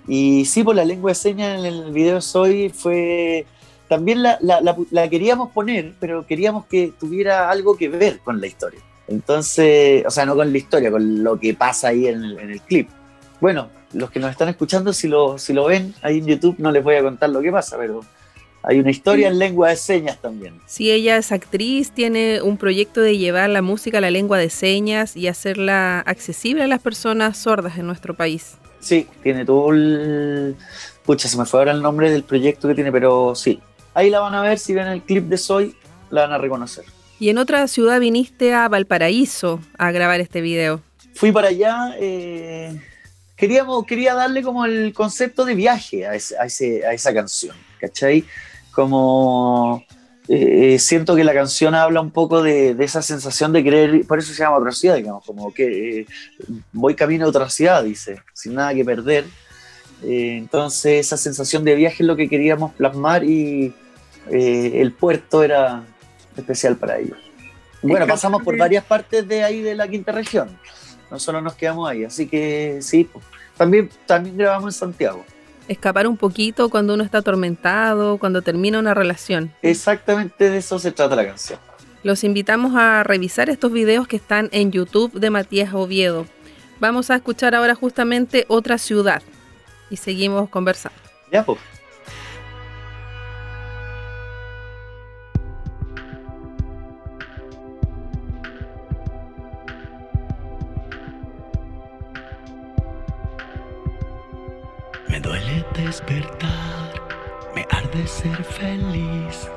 Y 0.07 0.45
sí, 0.45 0.63
por 0.63 0.75
la 0.75 0.83
lengua 0.85 1.11
de 1.11 1.15
señas 1.15 1.59
en 1.59 1.65
el 1.65 1.91
video 1.91 2.21
Soy 2.21 2.69
fue 2.69 3.45
también 3.87 4.23
la, 4.23 4.37
la- 4.41 4.61
la- 4.61 4.75
la 4.89 5.09
queríamos 5.09 5.51
poner, 5.51 5.93
pero 5.99 6.25
queríamos 6.25 6.65
que 6.65 6.91
tuviera 6.99 7.49
algo 7.49 7.75
que 7.77 7.89
ver 7.89 8.19
con 8.19 8.39
la 8.41 8.47
historia. 8.47 8.79
Entonces, 9.07 10.03
o 10.05 10.09
sea, 10.09 10.25
no 10.25 10.35
con 10.35 10.51
la 10.51 10.57
historia, 10.57 10.89
con 10.89 11.23
lo 11.23 11.39
que 11.39 11.53
pasa 11.53 11.89
ahí 11.89 12.07
en 12.07 12.23
el, 12.23 12.39
en 12.39 12.51
el 12.51 12.61
clip. 12.61 12.89
Bueno, 13.39 13.69
los 13.93 14.09
que 14.09 14.19
nos 14.19 14.31
están 14.31 14.47
escuchando, 14.49 14.93
si 14.93 15.07
lo, 15.07 15.37
si 15.37 15.51
lo 15.53 15.65
ven 15.65 15.93
ahí 16.01 16.19
en 16.19 16.25
YouTube, 16.27 16.55
no 16.59 16.71
les 16.71 16.83
voy 16.83 16.95
a 16.95 17.03
contar 17.03 17.29
lo 17.29 17.41
que 17.41 17.51
pasa, 17.51 17.77
pero 17.77 18.01
hay 18.63 18.79
una 18.79 18.91
historia 18.91 19.27
en 19.29 19.39
lengua 19.39 19.69
de 19.69 19.75
señas 19.75 20.19
también. 20.21 20.59
Si 20.67 20.91
ella 20.91 21.17
es 21.17 21.31
actriz, 21.31 21.91
tiene 21.91 22.41
un 22.41 22.57
proyecto 22.57 23.01
de 23.01 23.17
llevar 23.17 23.49
la 23.49 23.61
música 23.61 23.97
a 23.97 24.01
la 24.01 24.11
lengua 24.11 24.37
de 24.37 24.49
señas 24.49 25.15
y 25.17 25.27
hacerla 25.27 25.99
accesible 26.01 26.63
a 26.63 26.67
las 26.67 26.81
personas 26.81 27.37
sordas 27.37 27.77
en 27.77 27.87
nuestro 27.87 28.13
país. 28.15 28.55
Sí, 28.79 29.07
tiene 29.23 29.45
todo 29.45 29.71
el... 29.73 30.55
Pucha, 31.05 31.27
se 31.27 31.37
me 31.37 31.45
fue 31.45 31.59
ahora 31.61 31.71
el 31.71 31.81
nombre 31.81 32.11
del 32.11 32.23
proyecto 32.23 32.67
que 32.67 32.75
tiene, 32.75 32.91
pero 32.91 33.33
sí. 33.35 33.59
Ahí 33.93 34.09
la 34.09 34.19
van 34.19 34.33
a 34.35 34.41
ver, 34.41 34.57
si 34.59 34.73
ven 34.73 34.87
el 34.87 35.01
clip 35.01 35.25
de 35.25 35.37
Soy, 35.37 35.75
la 36.09 36.21
van 36.21 36.31
a 36.33 36.37
reconocer. 36.37 36.85
Y 37.19 37.29
en 37.29 37.37
otra 37.37 37.67
ciudad 37.67 37.99
viniste 37.99 38.53
a 38.53 38.67
Valparaíso 38.69 39.59
a 39.77 39.91
grabar 39.91 40.19
este 40.21 40.41
video. 40.41 40.81
fui 41.13 41.31
para 41.31 41.49
allá, 41.49 41.95
eh, 41.99 42.79
queríamos, 43.35 43.85
quería 43.85 44.13
darle 44.15 44.41
como 44.43 44.65
el 44.65 44.93
concepto 44.93 45.45
de 45.45 45.55
viaje 45.55 46.05
a, 46.07 46.15
ese- 46.15 46.37
a, 46.37 46.45
ese- 46.45 46.85
a 46.85 46.93
esa 46.93 47.13
canción, 47.13 47.55
¿cachai? 47.79 48.23
Como 48.71 49.83
eh, 50.27 50.79
siento 50.79 51.15
que 51.15 51.23
la 51.23 51.33
canción 51.33 51.75
habla 51.75 52.01
un 52.01 52.11
poco 52.11 52.41
de, 52.41 52.73
de 52.73 52.85
esa 52.85 53.01
sensación 53.01 53.53
de 53.53 53.63
querer, 53.63 54.05
por 54.07 54.19
eso 54.19 54.33
se 54.33 54.39
llama 54.39 54.57
otra 54.57 54.71
ciudad, 54.71 54.95
digamos, 54.95 55.25
como 55.25 55.53
que 55.53 56.01
eh, 56.01 56.05
voy 56.71 56.95
camino 56.95 57.25
a 57.25 57.29
otra 57.29 57.49
ciudad, 57.49 57.83
dice, 57.83 58.21
sin 58.33 58.55
nada 58.55 58.73
que 58.73 58.85
perder. 58.85 59.25
Eh, 60.03 60.37
entonces 60.37 61.05
esa 61.05 61.17
sensación 61.17 61.63
de 61.63 61.75
viaje 61.75 61.97
es 62.03 62.07
lo 62.07 62.15
que 62.15 62.27
queríamos 62.27 62.73
plasmar 62.73 63.23
y 63.23 63.73
eh, 64.29 64.71
el 64.75 64.93
puerto 64.93 65.43
era 65.43 65.83
especial 66.35 66.77
para 66.77 66.99
ellos. 66.99 67.17
Bueno, 67.83 68.07
pasamos 68.07 68.43
por 68.43 68.57
varias 68.57 68.83
partes 68.83 69.27
de 69.27 69.43
ahí 69.43 69.61
de 69.61 69.75
la 69.75 69.87
quinta 69.87 70.11
región 70.11 70.49
no 71.11 71.19
solo 71.19 71.41
nos 71.41 71.53
quedamos 71.53 71.87
ahí. 71.87 72.05
Así 72.05 72.25
que 72.25 72.79
sí, 72.81 73.03
po. 73.03 73.21
también, 73.57 73.89
también 74.07 74.37
grabamos 74.37 74.73
en 74.73 74.79
Santiago. 74.79 75.23
Escapar 75.67 76.07
un 76.07 76.17
poquito 76.17 76.69
cuando 76.69 76.93
uno 76.93 77.03
está 77.03 77.19
atormentado, 77.19 78.17
cuando 78.17 78.41
termina 78.41 78.79
una 78.79 78.93
relación. 78.93 79.53
Exactamente 79.61 80.49
de 80.49 80.57
eso 80.57 80.79
se 80.79 80.91
trata 80.91 81.15
la 81.15 81.25
canción. 81.25 81.59
Los 82.03 82.23
invitamos 82.23 82.73
a 82.75 83.03
revisar 83.03 83.49
estos 83.49 83.71
videos 83.71 84.07
que 84.07 84.15
están 84.15 84.49
en 84.51 84.71
YouTube 84.71 85.13
de 85.13 85.29
Matías 85.29 85.73
Oviedo. 85.73 86.25
Vamos 86.79 87.11
a 87.11 87.15
escuchar 87.15 87.53
ahora 87.53 87.75
justamente 87.75 88.45
otra 88.47 88.79
ciudad 88.79 89.21
y 89.91 89.97
seguimos 89.97 90.49
conversando. 90.49 90.97
Ya, 91.31 91.45
pues. 91.45 91.59
Despertar, 105.85 106.93
me 107.55 107.65
arde 107.69 108.05
ser 108.07 108.43
feliz 108.43 109.49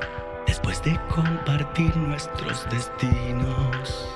después 0.47 0.81
de 0.83 0.99
compartir 1.13 1.95
nuestros 1.95 2.67
destinos. 2.69 4.09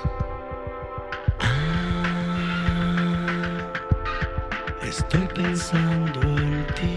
Ah, 1.40 2.52
estoy 4.82 5.26
pensando 5.34 6.20
en 6.20 6.66
ti. 6.74 6.96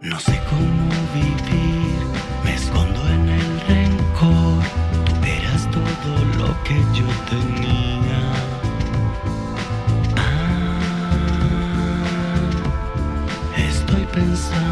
No 0.00 0.18
sé 0.18 0.40
cómo 0.50 0.88
vivir, 1.14 2.06
me 2.44 2.54
escondo 2.54 3.08
en 3.08 3.28
el 3.28 3.60
rencor. 3.68 4.62
Tú 5.04 5.14
eras 5.24 5.70
todo 5.70 6.12
lo 6.38 6.48
que 6.64 6.76
yo 6.98 7.06
tenía. 7.30 7.81
Estoy 14.42 14.71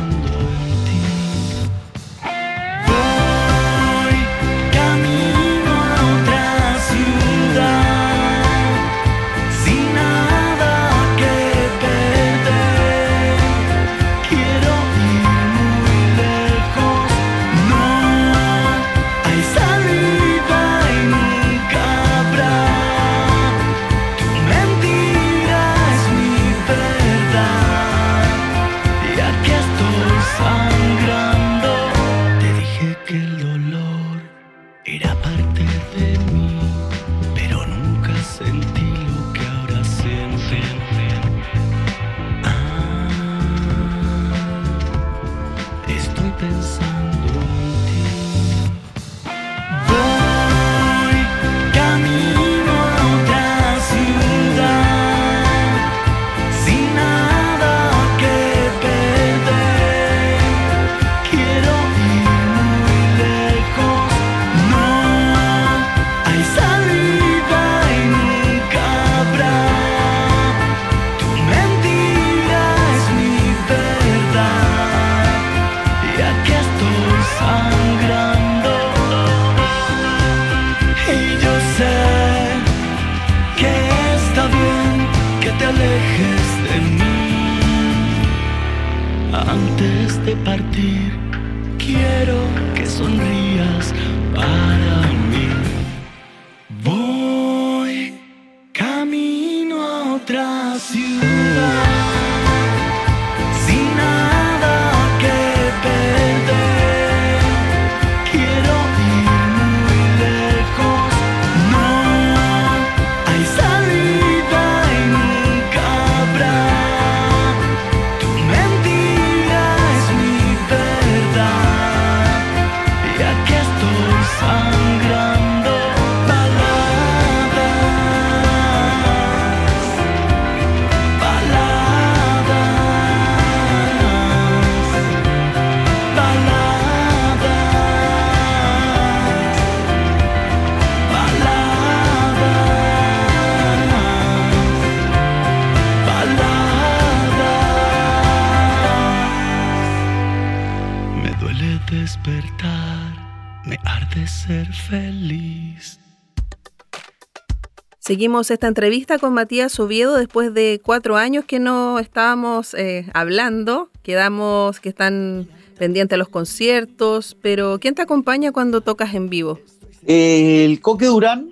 Seguimos 158.10 158.50
esta 158.50 158.66
entrevista 158.66 159.20
con 159.20 159.34
Matías 159.34 159.78
Oviedo 159.78 160.16
después 160.16 160.52
de 160.52 160.80
cuatro 160.82 161.16
años 161.16 161.44
que 161.44 161.60
no 161.60 162.00
estábamos 162.00 162.74
eh, 162.74 163.06
hablando. 163.14 163.88
Quedamos 164.02 164.80
que 164.80 164.88
están 164.88 165.46
pendientes 165.78 166.18
los 166.18 166.26
conciertos, 166.28 167.36
pero 167.40 167.78
¿quién 167.78 167.94
te 167.94 168.02
acompaña 168.02 168.50
cuando 168.50 168.80
tocas 168.80 169.14
en 169.14 169.30
vivo? 169.30 169.60
El 170.08 170.80
Coque 170.80 171.06
Durán, 171.06 171.50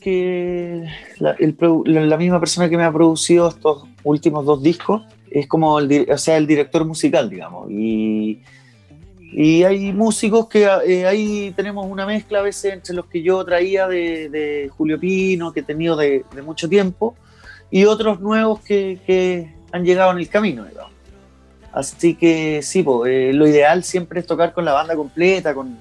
que 0.00 0.86
la, 1.18 1.36
la- 1.84 2.16
misma 2.16 2.40
persona 2.40 2.70
que 2.70 2.78
me 2.78 2.84
ha 2.84 2.92
producido 2.92 3.46
estos 3.50 3.84
últimos 4.02 4.46
dos 4.46 4.62
discos, 4.62 5.02
es 5.30 5.46
como 5.46 5.78
el, 5.78 6.08
o 6.10 6.16
sea, 6.16 6.38
el 6.38 6.46
director 6.46 6.86
musical, 6.86 7.28
digamos. 7.28 7.68
Y 9.32 9.62
hay 9.64 9.92
músicos 9.92 10.48
que 10.48 10.68
eh, 10.86 11.06
ahí 11.06 11.52
tenemos 11.54 11.86
una 11.86 12.06
mezcla 12.06 12.38
a 12.38 12.42
veces 12.42 12.72
entre 12.72 12.94
los 12.94 13.06
que 13.06 13.22
yo 13.22 13.44
traía 13.44 13.86
de, 13.86 14.28
de 14.28 14.70
Julio 14.76 14.98
Pino, 14.98 15.52
que 15.52 15.60
he 15.60 15.62
tenido 15.62 15.96
de, 15.96 16.24
de 16.34 16.42
mucho 16.42 16.68
tiempo, 16.68 17.14
y 17.70 17.84
otros 17.84 18.20
nuevos 18.20 18.60
que, 18.60 18.98
que 19.06 19.52
han 19.72 19.84
llegado 19.84 20.12
en 20.12 20.18
el 20.18 20.28
camino. 20.28 20.66
Así 21.72 22.14
que 22.14 22.60
sí, 22.62 22.82
po, 22.82 23.06
eh, 23.06 23.32
lo 23.32 23.46
ideal 23.46 23.84
siempre 23.84 24.20
es 24.20 24.26
tocar 24.26 24.52
con 24.52 24.64
la 24.64 24.72
banda 24.72 24.96
completa, 24.96 25.54
con 25.54 25.76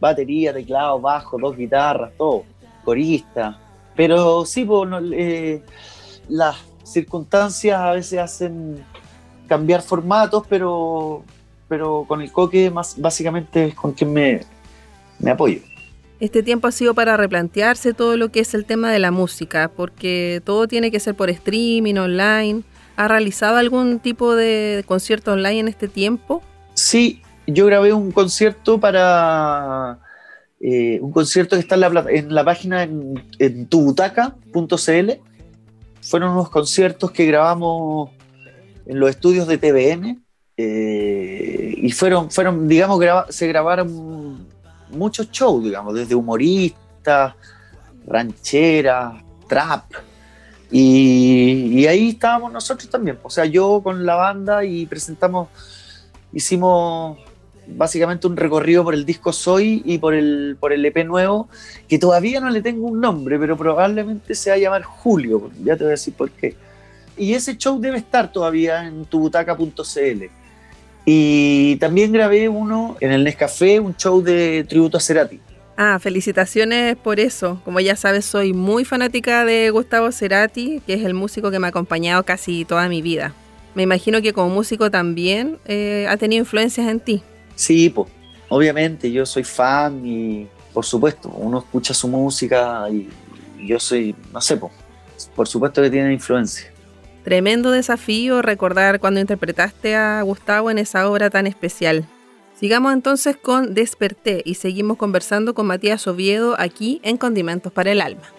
batería, 0.00 0.52
teclado, 0.52 1.00
bajo, 1.00 1.38
dos 1.38 1.56
guitarras, 1.56 2.12
todo, 2.16 2.44
corista. 2.84 3.58
Pero 3.96 4.44
sí, 4.44 4.64
po, 4.64 4.86
eh, 5.12 5.62
las 6.28 6.56
circunstancias 6.84 7.78
a 7.80 7.92
veces 7.92 8.20
hacen 8.20 8.84
cambiar 9.48 9.82
formatos, 9.82 10.44
pero, 10.48 11.24
pero 11.68 12.04
con 12.06 12.20
el 12.20 12.30
coque 12.32 12.70
más 12.70 13.00
básicamente 13.00 13.66
es 13.66 13.74
con 13.74 13.92
quien 13.92 14.12
me, 14.12 14.40
me 15.18 15.30
apoyo. 15.30 15.60
Este 16.20 16.42
tiempo 16.42 16.68
ha 16.68 16.72
sido 16.72 16.94
para 16.94 17.16
replantearse 17.16 17.92
todo 17.92 18.16
lo 18.16 18.30
que 18.30 18.40
es 18.40 18.54
el 18.54 18.64
tema 18.64 18.90
de 18.92 18.98
la 18.98 19.10
música, 19.10 19.70
porque 19.74 20.40
todo 20.44 20.68
tiene 20.68 20.90
que 20.90 21.00
ser 21.00 21.14
por 21.14 21.28
streaming, 21.28 21.96
online. 21.96 22.62
¿Ha 22.96 23.08
realizado 23.08 23.56
algún 23.56 23.98
tipo 23.98 24.34
de 24.36 24.84
concierto 24.86 25.32
online 25.32 25.60
en 25.60 25.68
este 25.68 25.88
tiempo? 25.88 26.42
Sí, 26.74 27.20
yo 27.46 27.66
grabé 27.66 27.92
un 27.92 28.12
concierto 28.12 28.78
para 28.78 29.98
eh, 30.60 30.98
un 31.02 31.12
concierto 31.12 31.56
que 31.56 31.60
está 31.60 31.74
en 31.74 31.80
la, 31.80 32.04
en 32.08 32.34
la 32.34 32.44
página 32.44 32.84
en, 32.84 33.22
en 33.38 33.66
tubutaca.cl. 33.66 35.10
Fueron 36.00 36.32
unos 36.32 36.48
conciertos 36.48 37.10
que 37.10 37.26
grabamos 37.26 38.10
en 38.86 38.98
los 38.98 39.10
estudios 39.10 39.46
de 39.46 39.58
TVN 39.58 40.23
eh, 40.56 41.74
y 41.76 41.90
fueron, 41.92 42.30
fueron 42.30 42.68
digamos, 42.68 43.02
se 43.30 43.46
grabaron 43.48 44.46
muchos 44.90 45.30
shows, 45.30 45.64
digamos, 45.64 45.94
desde 45.94 46.14
humoristas, 46.14 47.34
rancheras, 48.06 49.22
trap. 49.48 49.84
Y, 50.70 51.80
y 51.80 51.86
ahí 51.86 52.10
estábamos 52.10 52.52
nosotros 52.52 52.88
también. 52.88 53.18
O 53.22 53.30
sea, 53.30 53.44
yo 53.44 53.80
con 53.82 54.04
la 54.06 54.14
banda 54.14 54.64
y 54.64 54.86
presentamos, 54.86 55.48
hicimos 56.32 57.18
básicamente 57.66 58.26
un 58.26 58.36
recorrido 58.36 58.84
por 58.84 58.94
el 58.94 59.04
disco 59.04 59.32
Soy 59.32 59.82
y 59.84 59.98
por 59.98 60.14
el, 60.14 60.56
por 60.58 60.72
el 60.72 60.84
EP 60.84 61.04
nuevo, 61.04 61.48
que 61.88 61.98
todavía 61.98 62.40
no 62.40 62.50
le 62.50 62.62
tengo 62.62 62.86
un 62.86 63.00
nombre, 63.00 63.38
pero 63.38 63.56
probablemente 63.56 64.34
se 64.34 64.50
va 64.50 64.56
a 64.56 64.58
llamar 64.58 64.82
Julio, 64.82 65.50
ya 65.62 65.76
te 65.76 65.84
voy 65.84 65.88
a 65.88 65.90
decir 65.92 66.14
por 66.14 66.30
qué. 66.30 66.56
Y 67.16 67.34
ese 67.34 67.56
show 67.56 67.80
debe 67.80 67.98
estar 67.98 68.32
todavía 68.32 68.86
en 68.86 69.04
tubutaca.cl. 69.04 70.43
Y 71.04 71.76
también 71.76 72.12
grabé 72.12 72.48
uno 72.48 72.96
en 73.00 73.12
el 73.12 73.24
Nescafé, 73.24 73.78
un 73.80 73.94
show 73.96 74.22
de 74.22 74.64
tributo 74.64 74.96
a 74.96 75.00
Cerati. 75.00 75.40
Ah, 75.76 75.98
felicitaciones 76.00 76.96
por 76.96 77.20
eso. 77.20 77.60
Como 77.64 77.80
ya 77.80 77.96
sabes, 77.96 78.24
soy 78.24 78.52
muy 78.52 78.84
fanática 78.84 79.44
de 79.44 79.70
Gustavo 79.70 80.12
Cerati, 80.12 80.80
que 80.86 80.94
es 80.94 81.04
el 81.04 81.14
músico 81.14 81.50
que 81.50 81.58
me 81.58 81.66
ha 81.66 81.70
acompañado 81.70 82.22
casi 82.22 82.64
toda 82.64 82.88
mi 82.88 83.02
vida. 83.02 83.34
Me 83.74 83.82
imagino 83.82 84.22
que 84.22 84.32
como 84.32 84.54
músico 84.54 84.90
también 84.90 85.58
eh, 85.66 86.06
ha 86.08 86.16
tenido 86.16 86.40
influencias 86.40 86.88
en 86.88 87.00
ti. 87.00 87.22
Sí, 87.56 87.90
pues, 87.90 88.08
obviamente, 88.48 89.10
yo 89.10 89.26
soy 89.26 89.42
fan 89.42 90.06
y 90.06 90.46
por 90.72 90.84
supuesto, 90.84 91.28
uno 91.28 91.58
escucha 91.58 91.94
su 91.94 92.08
música 92.08 92.88
y, 92.90 93.08
y 93.58 93.68
yo 93.68 93.78
soy, 93.78 94.14
no 94.32 94.40
sé, 94.40 94.56
pues, 94.56 94.72
por 95.34 95.46
supuesto 95.46 95.80
que 95.80 95.88
tiene 95.88 96.12
influencia. 96.12 96.73
Tremendo 97.24 97.70
desafío 97.70 98.42
recordar 98.42 99.00
cuando 99.00 99.18
interpretaste 99.18 99.96
a 99.96 100.20
Gustavo 100.20 100.70
en 100.70 100.76
esa 100.76 101.08
obra 101.08 101.30
tan 101.30 101.46
especial. 101.46 102.06
Sigamos 102.54 102.92
entonces 102.92 103.36
con 103.38 103.72
Desperté 103.72 104.42
y 104.44 104.56
seguimos 104.56 104.98
conversando 104.98 105.54
con 105.54 105.66
Matías 105.66 106.06
Oviedo 106.06 106.54
aquí 106.58 107.00
en 107.02 107.16
Condimentos 107.16 107.72
para 107.72 107.92
el 107.92 108.02
Alma. 108.02 108.33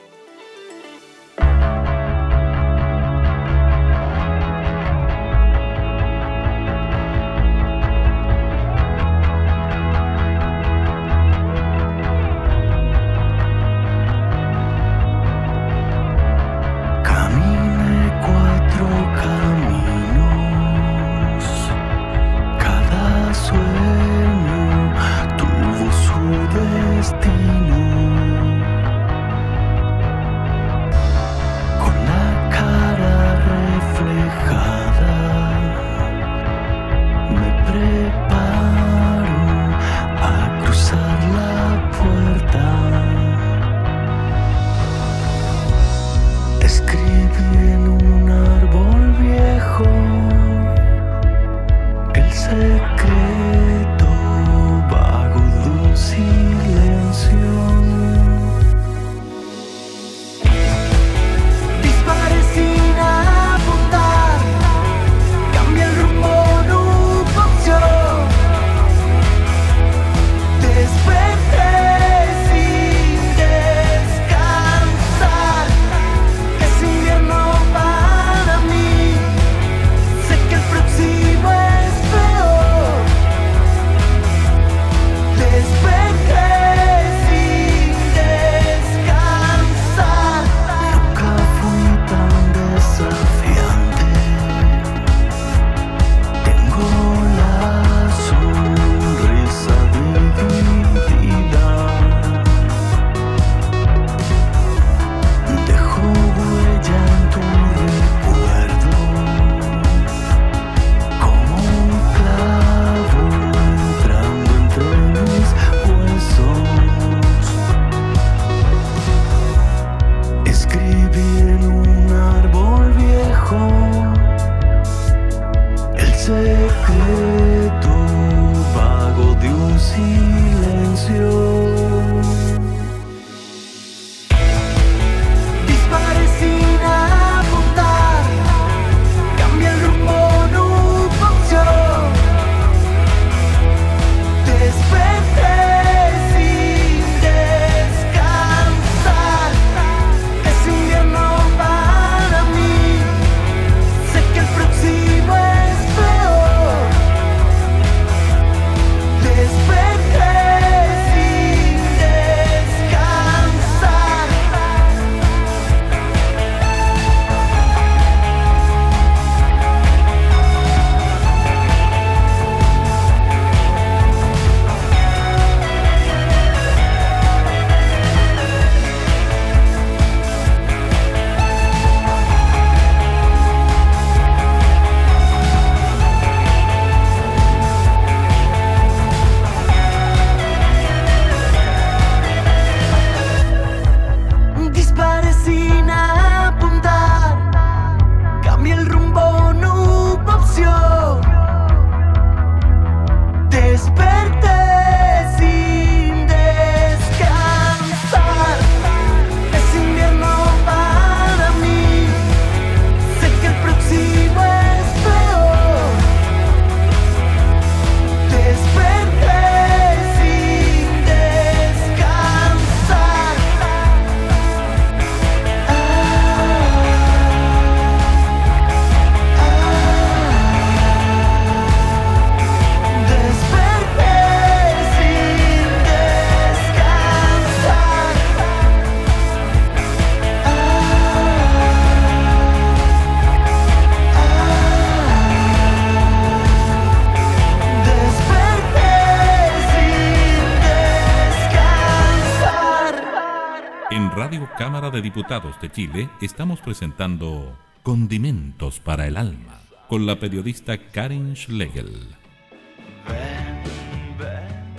De 254.95 255.01
Diputados 255.01 255.59
de 255.61 255.69
Chile 255.69 256.09
estamos 256.21 256.61
presentando 256.61 257.53
Condimentos 257.83 258.79
para 258.79 259.05
el 259.07 259.17
Alma 259.17 259.59
con 259.89 260.05
la 260.05 260.17
periodista 260.17 260.77
Karen 260.77 261.35
Schlegel. 261.35 261.91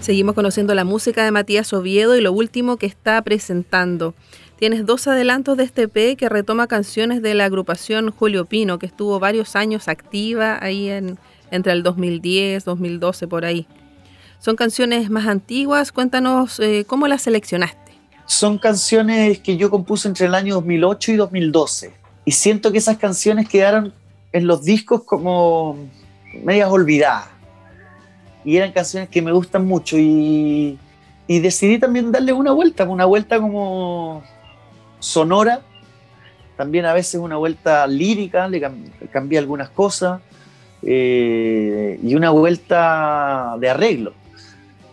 Seguimos 0.01 0.35
conociendo 0.35 0.75
la 0.75 0.85
música 0.85 1.23
de 1.23 1.33
Matías 1.33 1.71
Oviedo 1.75 2.17
y 2.17 2.23
lo 2.23 2.33
último 2.33 2.79
que 2.79 2.87
está 2.87 3.21
presentando. 3.21 4.15
Tienes 4.59 4.87
dos 4.87 5.07
adelantos 5.07 5.59
de 5.59 5.65
este 5.65 5.83
EP 5.83 6.17
que 6.17 6.31
retoma 6.31 6.67
canciones 6.67 7.21
de 7.21 7.35
la 7.35 7.45
agrupación 7.45 8.11
Julio 8.11 8.47
Pino, 8.47 8.79
que 8.79 8.87
estuvo 8.87 9.21
varios 9.21 9.55
años 9.55 9.87
activa 9.87 10.59
ahí 10.63 10.89
en, 10.89 11.19
entre 11.51 11.73
el 11.73 11.83
2010, 11.83 12.65
2012, 12.65 13.29
por 13.29 13.45
ahí. 13.45 13.67
Son 14.39 14.57
canciones 14.57 15.11
más 15.11 15.27
antiguas, 15.27 15.93
cuéntanos 15.93 16.59
eh, 16.59 16.87
cómo 16.87 17.07
las 17.07 17.21
seleccionaste. 17.21 17.86
Son 18.27 18.59
canciones 18.59 19.39
que 19.39 19.57
yo 19.57 19.71
compuse 19.71 20.09
entre 20.09 20.27
el 20.27 20.35
año 20.35 20.55
2008 20.57 21.13
y 21.13 21.17
2012. 21.17 21.93
Y 22.25 22.33
siento 22.33 22.73
que 22.73 22.79
esas 22.79 22.97
canciones 22.99 23.49
quedaron 23.49 23.95
en 24.33 24.47
los 24.47 24.65
discos 24.65 25.05
como 25.05 25.77
medias 26.43 26.71
olvidadas. 26.71 27.29
Y 28.45 28.57
eran 28.57 28.73
canciones 28.73 29.09
que 29.09 29.23
me 29.23 29.33
gustan 29.33 29.67
mucho 29.67 29.97
y, 29.99 30.79
decidí 31.29 31.79
también 31.79 32.13
darle 32.13 32.33
una 32.33 32.53
vuelta, 32.53 32.85
una 32.85 33.05
vuelta 33.05 33.41
como 33.41 34.23
sonora, 35.01 35.63
también 36.57 36.85
a 36.85 36.93
veces 36.95 37.21
una 37.21 37.37
vuelta 37.37 37.87
lírica, 37.87 38.49
le 38.49 38.61
cam- 38.61 38.91
cambié 39.11 39.39
algunas 39.39 39.69
cosas 39.69 40.21
eh, 40.83 41.99
y 42.03 42.15
una 42.15 42.31
vuelta 42.31 43.57
de 43.59 43.69
arreglo. 43.69 44.13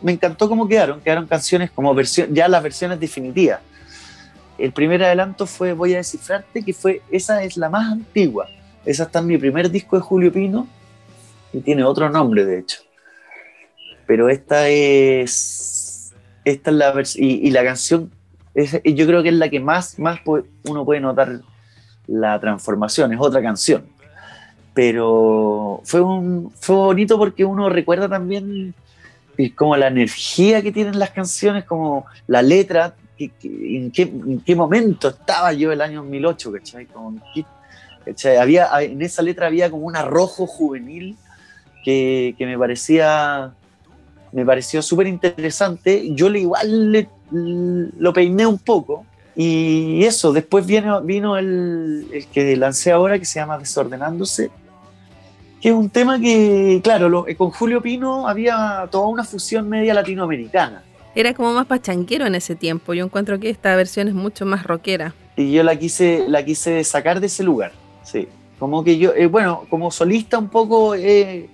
Me 0.04 0.12
encantó 0.12 0.48
cómo 0.50 0.68
quedaron, 0.68 1.02
quedaron 1.02 1.26
canciones 1.26 1.72
como 1.72 1.94
versión, 1.96 2.34
ya 2.36 2.48
las 2.48 2.62
versiones 2.62 3.00
definitivas. 3.00 3.62
El 4.58 4.72
primer 4.72 5.04
adelanto 5.04 5.48
fue 5.48 5.74
Voy 5.74 5.94
a 5.94 5.98
descifrarte, 5.98 6.62
que 6.63 6.74
fue, 6.74 7.02
esa 7.10 7.44
es 7.44 7.58
la 7.58 7.70
más 7.70 7.92
antigua. 7.92 8.48
Esa 8.86 9.04
está 9.04 9.20
en 9.20 9.28
mi 9.28 9.38
primer 9.38 9.72
disco 9.72 9.96
de 9.96 10.02
Julio 10.02 10.32
Pino 10.32 10.68
y 11.54 11.60
tiene 11.62 11.84
otro 11.84 12.10
nombre, 12.10 12.46
de 12.46 12.60
hecho. 12.60 12.82
Pero 14.06 14.30
esta 14.30 14.68
es, 14.68 16.13
esta 16.44 16.70
es 16.70 16.76
la 16.76 16.94
vers- 16.94 17.16
y, 17.18 17.50
la 17.52 17.63
canción, 17.63 18.12
es- 18.54 18.82
yo 18.84 19.08
creo 19.08 19.24
que 19.24 19.30
es 19.30 19.36
la 19.36 19.50
que 19.50 19.60
más, 19.62 19.98
más 19.98 20.20
pu- 20.20 20.46
uno 20.66 20.84
puede 20.84 21.00
notar 21.00 21.39
la 22.08 22.38
transformación, 22.39 23.13
es 23.13 23.20
otra 23.22 23.42
canción. 23.42 23.86
Pero 24.74 25.82
fue, 25.86 26.02
un, 26.02 26.52
fue 26.60 26.76
bonito 26.76 27.18
porque 27.18 27.46
uno 27.46 27.70
recuerda 27.70 28.10
también 28.10 28.74
y 29.38 29.50
como 29.52 29.76
la 29.78 29.88
energía 29.88 30.62
que 30.62 30.72
tienen 30.72 31.00
las 31.00 31.10
canciones, 31.12 31.63
como 31.65 32.06
la 32.28 32.41
letra, 32.41 32.96
que- 33.17 33.30
que- 33.30 33.78
en, 33.78 33.91
qué, 33.91 34.04
en 34.04 34.39
qué 34.41 34.56
momento 34.56 35.10
estaba 35.10 35.54
yo 35.54 35.72
el 35.72 35.82
año 35.82 36.02
2008, 36.02 36.52
¿cachai? 36.52 36.86
Como 36.88 37.19
¿cachai? 38.06 38.38
Había, 38.38 38.69
en 38.82 39.02
esa 39.02 39.22
letra 39.22 39.48
había 39.48 39.69
como 39.69 39.86
un 39.86 39.96
arrojo 39.96 40.46
juvenil 40.48 41.15
que, 41.84 42.36
que 42.38 42.46
me 42.46 42.58
parecía 42.58 43.54
me 44.32 44.43
pareció 44.46 44.82
súper 44.82 45.06
interesante. 45.06 46.12
Yo 46.15 46.28
le 46.28 46.39
igual 46.39 46.91
le- 46.91 47.08
lo 47.32 48.13
peiné 48.13 48.48
un 48.48 48.58
poco. 48.58 49.06
Y 49.36 50.04
eso, 50.06 50.34
después 50.34 50.65
vino, 50.65 51.02
vino 51.02 51.38
el, 51.38 52.08
el 52.12 52.26
que 52.28 52.56
lancé 52.56 52.91
ahora, 52.91 53.19
que 53.19 53.26
se 53.26 53.39
llama 53.39 53.58
Desordenándose, 53.60 54.50
que 55.63 55.69
es 55.69 55.76
un 55.76 55.89
tema 55.89 56.19
que, 56.19 56.82
claro, 56.84 57.08
lo- 57.08 57.26
con 57.38 57.49
Julio 57.52 57.82
Pino 57.82 58.28
había 58.28 58.86
toda 58.91 59.08
una 59.08 59.23
fusión 59.23 59.69
media 59.69 59.93
latinoamericana. 59.93 60.84
Era 61.15 61.34
como 61.34 61.54
más 61.54 61.67
pachanquero 61.67 62.26
en 62.26 62.36
ese 62.36 62.56
tiempo. 62.58 62.93
Yo 62.93 63.06
encuentro 63.06 63.39
que 63.39 63.49
esta 63.49 63.73
versión 63.78 64.10
es 64.10 64.13
mucho 64.13 64.45
más 64.45 64.63
rockera. 64.63 65.13
Y 65.38 65.54
yo 65.54 65.63
la 65.63 65.78
quise, 65.78 66.26
la 66.28 66.43
quise 66.43 66.84
sacar 66.84 67.21
de 67.21 67.28
ese 67.28 67.43
lugar. 67.43 67.71
Sí. 68.04 68.28
Como 68.60 68.84
que 68.84 68.97
yo, 68.97 69.13
eh, 69.13 69.28
bueno, 69.28 69.65
como 69.69 69.89
solista 69.89 70.38
un 70.38 70.49
poco 70.49 70.95
eh, 70.95 71.49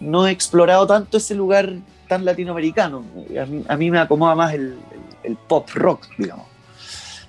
no 0.00 0.26
he 0.26 0.32
explorado 0.32 0.84
tanto 0.88 1.18
ese 1.18 1.36
lugar 1.36 1.72
tan 2.08 2.24
latinoamericano. 2.24 3.04
A 3.40 3.46
mí, 3.46 3.64
a 3.68 3.76
mí 3.76 3.90
me 3.92 4.00
acomoda 4.00 4.34
más 4.34 4.54
el, 4.54 4.62
el- 4.72 4.76
el 5.22 5.36
pop 5.36 5.68
rock, 5.74 6.08
digamos. 6.18 6.46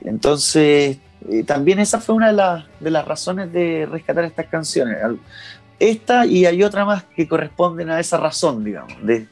Entonces, 0.01 0.97
eh, 1.29 1.43
también 1.45 1.79
esa 1.79 1.99
fue 2.01 2.15
una 2.15 2.27
de, 2.27 2.33
las- 2.33 2.65
de 2.79 2.89
las 2.91 3.05
razones 3.05 3.51
de 3.53 3.87
rescatar 3.89 4.23
estas 4.25 4.47
canciones. 4.47 4.97
Al- 5.03 5.19
Esta 5.83 6.25
y 6.25 6.45
hay 6.45 6.63
otra 6.63 6.85
más 6.85 7.03
que 7.03 7.27
corresponden 7.27 7.89
a 7.89 7.99
esa 7.99 8.15
razón, 8.15 8.63
digamos, 8.63 9.05
de, 9.05 9.27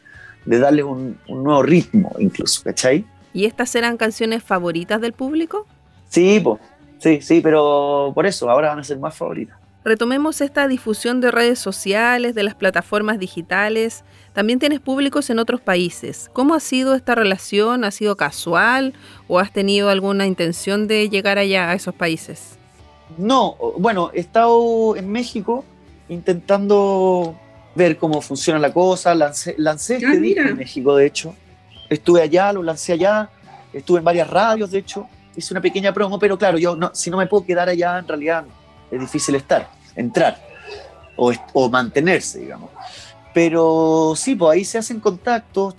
de 0.46 0.60
darle 0.60 0.84
un, 0.84 1.18
un 1.30 1.44
nuevo 1.46 1.64
ritmo 1.64 2.14
incluso, 2.20 2.62
¿cachai? 2.62 3.06
¿Y 3.34 3.46
estas 3.46 3.74
eran 3.74 3.96
canciones 3.96 4.44
favoritas 4.44 5.00
del 5.00 5.14
público? 5.14 5.66
Sí, 6.10 6.42
pues, 6.44 6.60
sí, 7.00 7.22
sí, 7.22 7.40
pero 7.40 8.12
por 8.14 8.26
eso 8.26 8.50
ahora 8.50 8.68
van 8.68 8.80
a 8.80 8.84
ser 8.84 9.00
más 9.00 9.16
favoritas. 9.16 9.58
Retomemos 9.86 10.42
esta 10.42 10.68
difusión 10.68 11.22
de 11.22 11.32
redes 11.32 11.58
sociales, 11.58 12.36
de 12.36 12.44
las 12.44 12.56
plataformas 12.56 13.18
digitales. 13.18 14.04
También 14.34 14.60
tienes 14.60 14.82
públicos 14.82 15.30
en 15.30 15.40
otros 15.40 15.62
países. 15.62 16.30
¿Cómo 16.34 16.54
ha 16.54 16.60
sido 16.60 16.96
esta 16.96 17.16
relación? 17.16 17.86
¿Ha 17.86 17.92
sido 17.92 18.18
casual 18.18 18.94
o 19.30 19.40
has 19.40 19.54
tenido 19.54 19.90
alguna 19.90 20.28
intención 20.28 20.88
de 20.88 21.10
llegar 21.10 21.38
allá 21.38 21.70
a 21.70 21.76
esos 21.76 21.96
países? 21.96 22.60
No, 23.18 23.56
bueno, 23.78 24.12
he 24.14 24.20
estado 24.20 24.98
en 24.98 25.10
México 25.10 25.64
intentando 26.12 27.36
ver 27.76 27.98
cómo 27.98 28.22
funciona 28.22 28.60
la 28.60 28.72
cosa. 28.74 29.16
Lancé, 29.16 29.56
lancé 29.58 29.96
este 29.96 30.08
Ah, 30.08 30.16
disco 30.16 30.42
en 30.42 30.58
México, 30.58 30.96
de 30.96 31.06
hecho. 31.06 31.36
Estuve 31.90 32.22
allá, 32.22 32.52
lo 32.54 32.64
lancé 32.64 32.94
allá. 32.94 33.30
Estuve 33.74 34.00
en 34.00 34.04
varias 34.04 34.30
radios, 34.30 34.72
de 34.72 34.80
hecho. 34.80 35.08
Hice 35.36 35.54
una 35.54 35.62
pequeña 35.62 35.94
promo, 35.94 36.20
pero 36.20 36.38
claro, 36.38 36.58
yo 36.58 36.76
no, 36.76 36.92
si 36.94 37.10
no 37.10 37.18
me 37.18 37.26
puedo 37.28 37.46
quedar 37.46 37.70
allá, 37.70 37.98
en 38.00 38.08
realidad 38.08 38.44
es 38.92 39.00
difícil 39.00 39.36
estar, 39.36 39.70
entrar 39.96 40.38
o, 41.16 41.32
o 41.54 41.70
mantenerse, 41.70 42.40
digamos. 42.40 42.70
Pero 43.34 44.14
sí, 44.18 44.36
pues 44.36 44.52
ahí 44.58 44.66
se 44.66 44.78
hacen 44.78 45.00
contactos. 45.00 45.76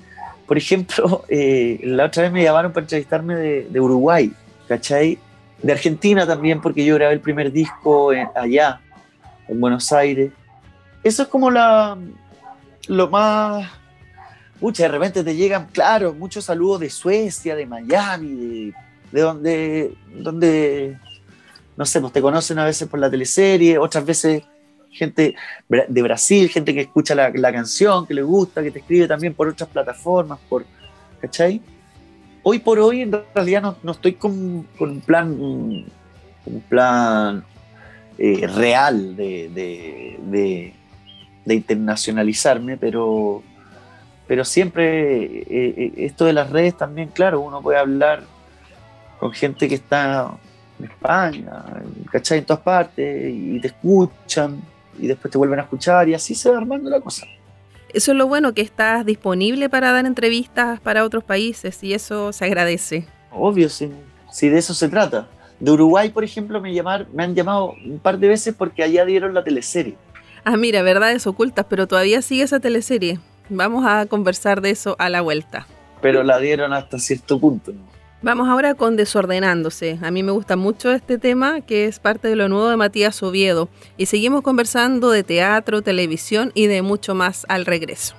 Por 0.47 0.57
ejemplo, 0.57 1.25
eh, 1.29 1.79
la 1.85 2.07
otra 2.07 2.23
vez 2.25 2.33
me 2.33 2.43
llamaron 2.43 2.73
para 2.73 2.85
entrevistarme 2.85 3.35
de, 3.37 3.65
de 3.69 3.81
Uruguay, 3.81 4.33
¿cachai? 4.69 5.19
De 5.63 5.73
Argentina 5.73 6.27
también, 6.27 6.61
porque 6.63 6.83
yo 6.85 6.95
grabé 6.95 7.13
el 7.13 7.21
primer 7.21 7.53
disco 7.53 8.13
en- 8.15 8.29
allá, 8.35 8.81
en 9.49 9.61
Buenos 9.61 9.93
Aires. 9.93 10.33
Eso 11.03 11.23
es 11.23 11.29
como 11.29 11.51
la, 11.51 11.97
lo 12.89 13.09
más... 13.09 13.69
Muchas 14.61 14.85
de 14.85 14.89
repente 14.89 15.25
te 15.25 15.35
llegan, 15.35 15.67
claro, 15.73 16.15
muchos 16.15 16.45
saludos 16.45 16.81
de 16.81 16.91
Suecia, 16.91 17.57
de 17.57 17.67
Miami, 17.67 18.29
de, 18.29 18.75
de 19.11 19.21
donde, 19.21 19.95
donde, 20.15 20.97
no 21.77 21.85
sé, 21.85 22.01
pues 22.01 22.13
te 22.13 22.23
conocen 22.23 22.61
a 22.61 22.65
veces 22.65 22.89
por 22.89 23.01
la 23.01 23.11
teleserie, 23.11 23.77
otras 23.77 24.07
veces 24.07 24.45
gente 24.93 25.35
de 25.69 26.03
Brasil, 26.03 26.49
gente 26.49 26.73
que 26.75 26.83
escucha 26.83 27.15
la, 27.17 27.31
la 27.31 27.53
canción, 27.53 28.07
que 28.07 28.15
le 28.15 28.23
gusta, 28.23 28.63
que 28.63 28.71
te 28.71 28.79
escribe 28.79 29.09
también 29.09 29.35
por 29.35 29.49
otras 29.49 29.69
plataformas, 29.69 30.39
por, 30.49 30.65
¿cachai? 31.21 31.61
Hoy 32.45 32.61
por 32.61 32.79
hoy 32.79 33.01
en 33.01 33.21
realidad 33.35 33.63
no, 33.63 33.77
no 33.83 33.93
estoy 33.93 34.13
con, 34.13 34.63
con 34.79 34.91
un 34.91 35.01
plan, 35.01 35.33
un 35.33 36.61
plan 36.69 37.45
eh, 38.19 38.47
real 38.47 39.17
de, 39.17 39.49
de- 39.55 40.19
de- 40.23 40.75
de 41.45 41.55
internacionalizarme, 41.55 42.77
pero, 42.77 43.43
pero 44.27 44.45
siempre 44.45 45.25
eh, 45.25 45.45
eh, 45.51 45.93
esto 45.97 46.25
de 46.25 46.33
las 46.33 46.51
redes 46.51 46.77
también, 46.77 47.09
claro, 47.09 47.41
uno 47.41 47.61
puede 47.61 47.79
hablar 47.79 48.23
con 49.19 49.33
gente 49.33 49.69
que 49.69 49.75
está 49.77 50.33
en 50.79 50.85
España, 50.87 51.65
¿cachai? 52.11 52.39
En 52.39 52.45
todas 52.45 52.63
partes, 52.63 53.33
y 53.35 53.61
te 53.61 53.69
escuchan, 53.69 54.61
y 54.99 55.07
después 55.07 55.31
te 55.33 55.39
vuelven 55.39 55.59
a 55.59 55.63
escuchar, 55.63 56.09
y 56.09 56.15
así 56.15 56.35
se 56.35 56.51
va 56.51 56.59
armando 56.59 56.89
la 56.91 57.01
cosa. 57.01 57.27
Eso 57.93 58.13
es 58.13 58.19
lo 58.19 58.27
bueno, 58.27 58.55
que 58.55 58.63
estás 58.63 59.05
disponible 59.05 59.69
para 59.69 59.93
dar 59.93 60.07
entrevistas 60.07 60.81
para 60.81 61.05
otros 61.05 61.25
países 61.25 61.83
y 61.85 61.93
eso 61.93 62.33
se 62.33 62.45
agradece. 62.47 63.05
Obvio, 63.31 63.69
si, 63.69 63.91
si 64.31 64.49
de 64.49 64.59
eso 64.59 64.73
se 64.75 64.89
trata. 64.89 65.29
De 65.63 65.71
Uruguay, 65.71 66.09
por 66.09 66.25
ejemplo, 66.25 66.61
me, 66.61 66.75
llamar, 66.75 67.07
me 67.15 67.23
han 67.23 67.37
llamado 67.37 67.77
un 67.87 68.01
par 68.01 68.19
de 68.19 68.27
veces 68.27 68.53
porque 68.53 68.83
allá 68.83 69.05
dieron 69.05 69.33
la 69.33 69.45
teleserie. 69.45 69.95
Ah, 70.43 70.57
mira, 70.57 70.83
verdades 70.83 71.25
ocultas, 71.29 71.67
pero 71.69 71.87
todavía 71.87 72.21
sigue 72.21 72.43
esa 72.43 72.59
teleserie. 72.59 73.21
Vamos 73.49 73.87
a 73.87 74.07
conversar 74.07 74.61
de 74.61 74.71
eso 74.71 74.97
a 74.99 75.09
la 75.09 75.21
vuelta. 75.21 75.69
pero 76.01 76.25
la 76.25 76.41
dieron 76.41 76.73
hasta 76.73 76.99
cierto 76.99 77.39
punto. 77.39 77.71
¿no? 77.71 77.79
Vamos 78.23 78.49
ahora 78.49 78.75
con 78.75 78.97
Desordenándose. 78.97 80.01
A 80.03 80.11
mí 80.11 80.25
me 80.25 80.33
gusta 80.33 80.57
mucho 80.57 80.91
este 80.91 81.17
tema, 81.17 81.61
que 81.61 81.87
es 81.87 82.01
parte 82.01 82.27
de 82.27 82.35
lo 82.35 82.49
nuevo 82.49 82.69
de 82.69 82.77
Matías 82.77 83.23
Oviedo. 83.23 83.69
Y 83.97 84.07
seguimos 84.07 84.43
conversando 84.43 85.13
de 85.13 85.23
teatro, 85.23 85.81
televisión 85.83 86.51
y 86.55 86.67
de 86.67 86.83
mucho 86.83 87.15
más 87.15 87.47
al 87.49 87.67
regreso. 87.67 88.17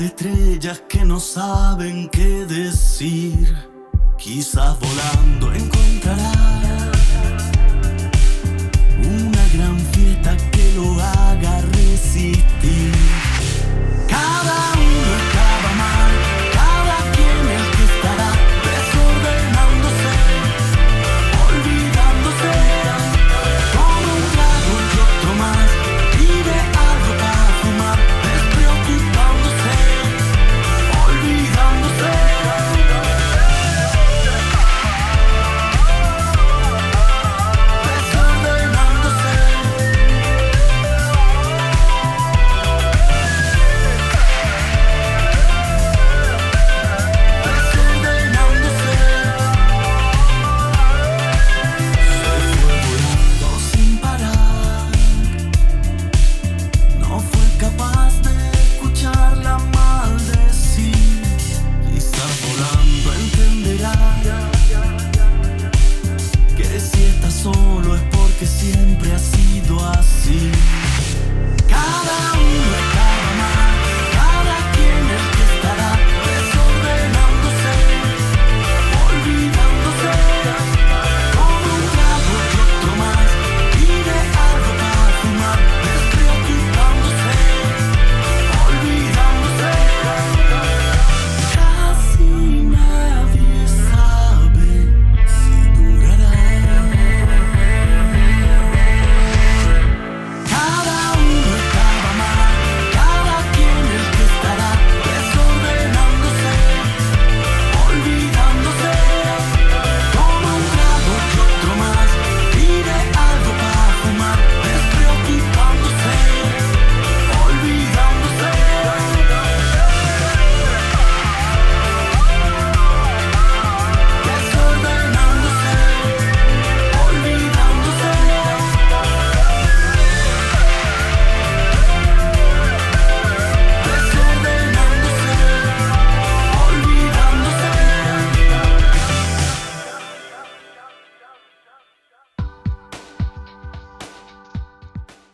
Estrellas 0.00 0.82
que 0.88 1.04
no 1.04 1.20
saben 1.20 2.08
qué 2.08 2.44
decir. 2.46 3.56
Quizás 4.16 4.76
volando 4.80 5.52
encontrará 5.52 6.67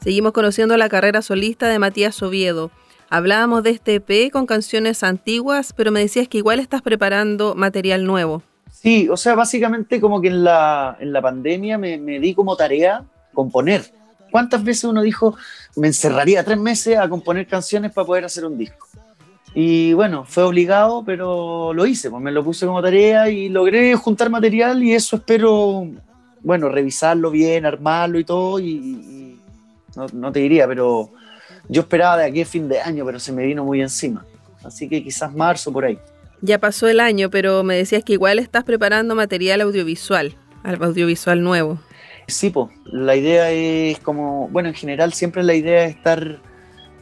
Seguimos 0.04 0.32
conociendo 0.32 0.76
la 0.76 0.90
carrera 0.90 1.22
solista 1.22 1.66
de 1.66 1.78
Matías 1.78 2.22
Oviedo. 2.22 2.70
Hablábamos 3.08 3.62
de 3.62 3.70
este 3.70 3.94
EP 3.94 4.30
con 4.30 4.44
canciones 4.44 5.02
antiguas, 5.02 5.72
pero 5.72 5.90
me 5.92 6.00
decías 6.00 6.28
que 6.28 6.36
igual 6.36 6.60
estás 6.60 6.82
preparando 6.82 7.54
material 7.54 8.04
nuevo. 8.04 8.42
Sí, 8.70 9.08
o 9.08 9.16
sea, 9.16 9.34
básicamente 9.34 10.02
como 10.02 10.20
que 10.20 10.28
en 10.28 10.44
la, 10.44 10.98
en 11.00 11.10
la 11.10 11.22
pandemia 11.22 11.78
me, 11.78 11.96
me 11.96 12.20
di 12.20 12.34
como 12.34 12.54
tarea 12.54 13.02
componer. 13.32 13.94
¿Cuántas 14.30 14.62
veces 14.62 14.84
uno 14.84 15.00
dijo, 15.00 15.38
me 15.76 15.86
encerraría 15.86 16.44
tres 16.44 16.58
meses 16.58 16.98
a 16.98 17.08
componer 17.08 17.46
canciones 17.46 17.90
para 17.90 18.06
poder 18.06 18.26
hacer 18.26 18.44
un 18.44 18.58
disco? 18.58 18.86
Y 19.54 19.94
bueno, 19.94 20.26
fue 20.28 20.42
obligado, 20.42 21.02
pero 21.02 21.72
lo 21.72 21.86
hice, 21.86 22.10
pues 22.10 22.22
me 22.22 22.30
lo 22.30 22.44
puse 22.44 22.66
como 22.66 22.82
tarea 22.82 23.30
y 23.30 23.48
logré 23.48 23.94
juntar 23.94 24.28
material 24.28 24.82
y 24.82 24.92
eso 24.92 25.16
espero, 25.16 25.86
bueno, 26.42 26.68
revisarlo 26.68 27.30
bien, 27.30 27.64
armarlo 27.64 28.18
y 28.18 28.24
todo. 28.24 28.60
Y, 28.60 29.23
no, 29.96 30.06
no 30.12 30.32
te 30.32 30.40
diría, 30.40 30.66
pero 30.66 31.10
yo 31.68 31.82
esperaba 31.82 32.18
de 32.18 32.24
aquí 32.26 32.42
a 32.42 32.46
fin 32.46 32.68
de 32.68 32.80
año, 32.80 33.04
pero 33.04 33.18
se 33.18 33.32
me 33.32 33.44
vino 33.44 33.64
muy 33.64 33.80
encima. 33.80 34.24
Así 34.62 34.88
que 34.88 35.02
quizás 35.02 35.32
marzo 35.34 35.72
por 35.72 35.84
ahí. 35.84 35.98
Ya 36.40 36.58
pasó 36.58 36.88
el 36.88 37.00
año, 37.00 37.30
pero 37.30 37.62
me 37.64 37.76
decías 37.76 38.04
que 38.04 38.14
igual 38.14 38.38
estás 38.38 38.64
preparando 38.64 39.14
material 39.14 39.60
audiovisual, 39.62 40.36
al- 40.62 40.82
audiovisual 40.82 41.42
nuevo. 41.42 41.78
Sí, 42.26 42.50
pues, 42.50 42.68
la 42.86 43.16
idea 43.16 43.50
es 43.50 43.98
como, 44.00 44.48
bueno, 44.48 44.68
en 44.70 44.74
general 44.74 45.12
siempre 45.12 45.42
la 45.42 45.54
idea 45.54 45.84
es 45.84 45.96
estar 45.96 46.38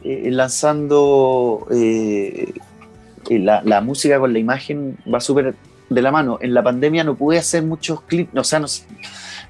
eh, 0.03 0.29
lanzando 0.31 1.65
eh, 1.71 2.53
la, 3.29 3.61
la 3.63 3.81
música 3.81 4.19
con 4.19 4.33
la 4.33 4.39
imagen, 4.39 4.97
va 5.11 5.19
súper 5.19 5.55
de 5.89 6.01
la 6.01 6.11
mano. 6.11 6.37
En 6.41 6.53
la 6.53 6.63
pandemia 6.63 7.03
no 7.03 7.15
pude 7.15 7.37
hacer 7.37 7.63
muchos 7.63 8.01
clips, 8.01 8.35
o 8.37 8.43
sea, 8.43 8.59
no 8.59 8.67
sé. 8.67 8.83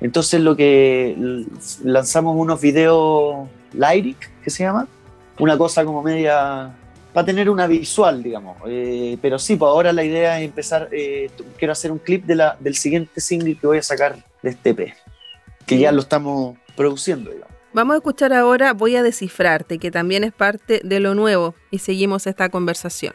Entonces 0.01 0.41
lo 0.41 0.55
que 0.55 1.45
lanzamos 1.83 2.35
unos 2.37 2.61
videos 2.61 3.47
lyric, 3.73 4.29
que 4.43 4.49
se 4.49 4.63
llama, 4.63 4.87
una 5.39 5.57
cosa 5.57 5.83
como 5.85 6.03
media, 6.03 6.75
para 7.13 7.25
tener 7.25 7.49
una 7.49 7.67
visual, 7.67 8.21
digamos. 8.21 8.57
Eh, 8.67 9.17
pero 9.21 9.39
sí, 9.39 9.55
pues 9.55 9.69
ahora 9.69 9.93
la 9.93 10.03
idea 10.03 10.39
es 10.39 10.45
empezar, 10.45 10.89
eh, 10.91 11.29
quiero 11.57 11.71
hacer 11.71 11.91
un 11.91 11.99
clip 11.99 12.25
de 12.25 12.35
la, 12.35 12.57
del 12.59 12.75
siguiente 12.75 13.21
single 13.21 13.55
que 13.55 13.67
voy 13.67 13.77
a 13.77 13.83
sacar 13.83 14.17
de 14.41 14.49
este 14.49 14.71
EP 14.71 14.93
que 15.65 15.79
ya 15.79 15.91
lo 15.91 16.01
estamos 16.01 16.57
produciendo, 16.75 17.31
digamos. 17.31 17.53
Vamos 17.73 17.95
a 17.95 17.97
escuchar 17.97 18.33
ahora 18.33 18.73
Voy 18.73 18.95
a 18.95 19.03
descifrarte, 19.03 19.79
que 19.79 19.89
también 19.89 20.23
es 20.23 20.33
parte 20.33 20.81
de 20.83 20.99
lo 20.99 21.15
nuevo, 21.15 21.55
y 21.71 21.79
seguimos 21.79 22.27
esta 22.27 22.49
conversación. 22.49 23.13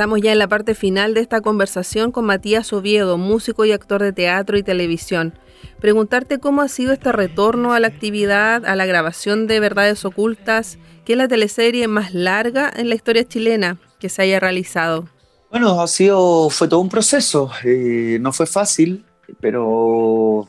Estamos 0.00 0.22
ya 0.22 0.32
en 0.32 0.38
la 0.38 0.48
parte 0.48 0.74
final 0.74 1.12
de 1.12 1.20
esta 1.20 1.42
conversación 1.42 2.10
con 2.10 2.24
Matías 2.24 2.72
Oviedo, 2.72 3.18
músico 3.18 3.66
y 3.66 3.72
actor 3.72 4.02
de 4.02 4.14
teatro 4.14 4.56
y 4.56 4.62
televisión. 4.62 5.34
Preguntarte 5.78 6.40
cómo 6.40 6.62
ha 6.62 6.68
sido 6.68 6.94
este 6.94 7.12
retorno 7.12 7.74
a 7.74 7.80
la 7.80 7.88
actividad, 7.88 8.64
a 8.64 8.76
la 8.76 8.86
grabación 8.86 9.46
de 9.46 9.60
Verdades 9.60 10.06
Ocultas, 10.06 10.78
que 11.04 11.12
es 11.12 11.18
la 11.18 11.28
teleserie 11.28 11.86
más 11.86 12.14
larga 12.14 12.72
en 12.74 12.88
la 12.88 12.94
historia 12.94 13.28
chilena 13.28 13.78
que 13.98 14.08
se 14.08 14.22
haya 14.22 14.40
realizado. 14.40 15.04
Bueno, 15.50 15.82
ha 15.82 15.86
sido, 15.86 16.48
fue 16.48 16.66
todo 16.66 16.80
un 16.80 16.88
proceso. 16.88 17.50
eh, 17.62 18.16
no 18.22 18.32
fue 18.32 18.46
fácil, 18.46 19.04
pero 19.38 20.48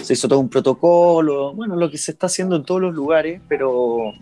se 0.00 0.12
hizo 0.12 0.28
todo 0.28 0.38
un 0.38 0.48
protocolo. 0.48 1.54
Bueno, 1.54 1.74
lo 1.74 1.90
que 1.90 1.98
se 1.98 2.12
está 2.12 2.26
haciendo 2.26 2.54
en 2.54 2.64
todos 2.64 2.80
los 2.80 2.94
lugares, 2.94 3.42
pero 3.48 4.12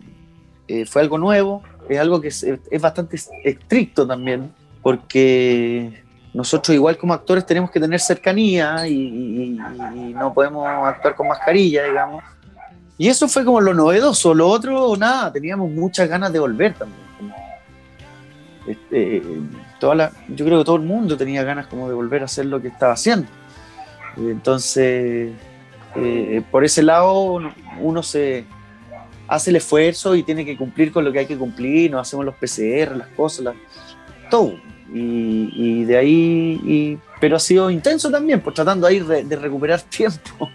eh, 0.69 0.87
fue 0.87 1.03
algo 1.03 1.19
nuevo. 1.19 1.63
Es 1.89 1.99
algo 1.99 2.21
que 2.21 2.29
es, 2.29 2.43
es 2.43 2.83
bastante 2.83 3.19
estricto 3.45 4.07
también, 4.07 4.53
porque 4.83 6.03
nosotros 6.35 6.75
igual 6.75 6.97
como 6.97 7.15
actores 7.15 7.45
tenemos 7.47 7.71
que 7.71 7.81
tener 7.81 8.01
cercanía 8.01 8.87
y, 8.87 9.59
no 10.15 10.33
podemos 10.33 10.67
actuar 10.67 11.15
con 11.15 11.29
mascarilla, 11.29 11.85
digamos. 11.85 12.23
Y 12.97 13.09
eso 13.09 13.29
fue 13.29 13.45
como 13.45 13.61
lo 13.61 13.75
novedoso. 13.75 14.35
Lo 14.35 14.49
otro, 14.49 14.97
nada, 14.97 15.33
teníamos 15.33 15.71
muchas 15.71 16.09
ganas 16.09 16.33
de 16.33 16.39
volver 16.39 16.75
también. 16.75 17.01
este, 18.67 19.23
toda 19.81 19.95
la, 19.95 20.13
yo 20.29 20.45
creo 20.45 20.59
que 20.59 20.65
todo 20.65 20.77
el 20.77 20.83
mundo 20.83 21.17
tenía 21.17 21.43
ganas 21.45 21.67
como 21.69 21.89
de 21.89 21.95
volver 21.95 22.23
a 22.23 22.27
hacer 22.27 22.47
lo 22.47 22.61
que 22.61 22.69
estaba 22.69 22.93
haciendo. 22.93 23.29
Entonces, 24.17 25.33
eh, 25.95 26.43
por 26.51 26.65
ese 26.65 26.83
lado, 26.83 27.41
uno 27.81 28.03
se 28.03 28.45
hace 29.29 29.51
el 29.51 29.57
esfuerzo 29.57 30.15
y 30.17 30.23
tiene 30.23 30.45
que 30.45 30.57
cumplir 30.57 30.91
con 30.91 31.05
lo 31.05 31.13
que 31.13 31.21
hay 31.21 31.27
que 31.27 31.37
cumplir, 31.37 31.91
nos 31.91 32.01
hacemos 32.09 32.25
los 32.25 32.35
PCR, 32.37 32.97
las 32.97 33.09
cosas, 33.09 33.45
las- 33.45 33.57
todo. 34.31 34.55
Y, 34.93 35.51
y 35.55 35.85
de 35.85 35.97
ahí, 35.99 36.61
y- 36.65 36.99
pero 37.21 37.37
ha 37.37 37.41
sido 37.41 37.71
intenso 37.71 38.11
también, 38.11 38.41
pues 38.41 38.55
tratando 38.55 38.87
ahí 38.87 39.01
de, 39.01 39.23
de 39.25 39.37
recuperar 39.37 39.81
tiempo. 39.97 40.49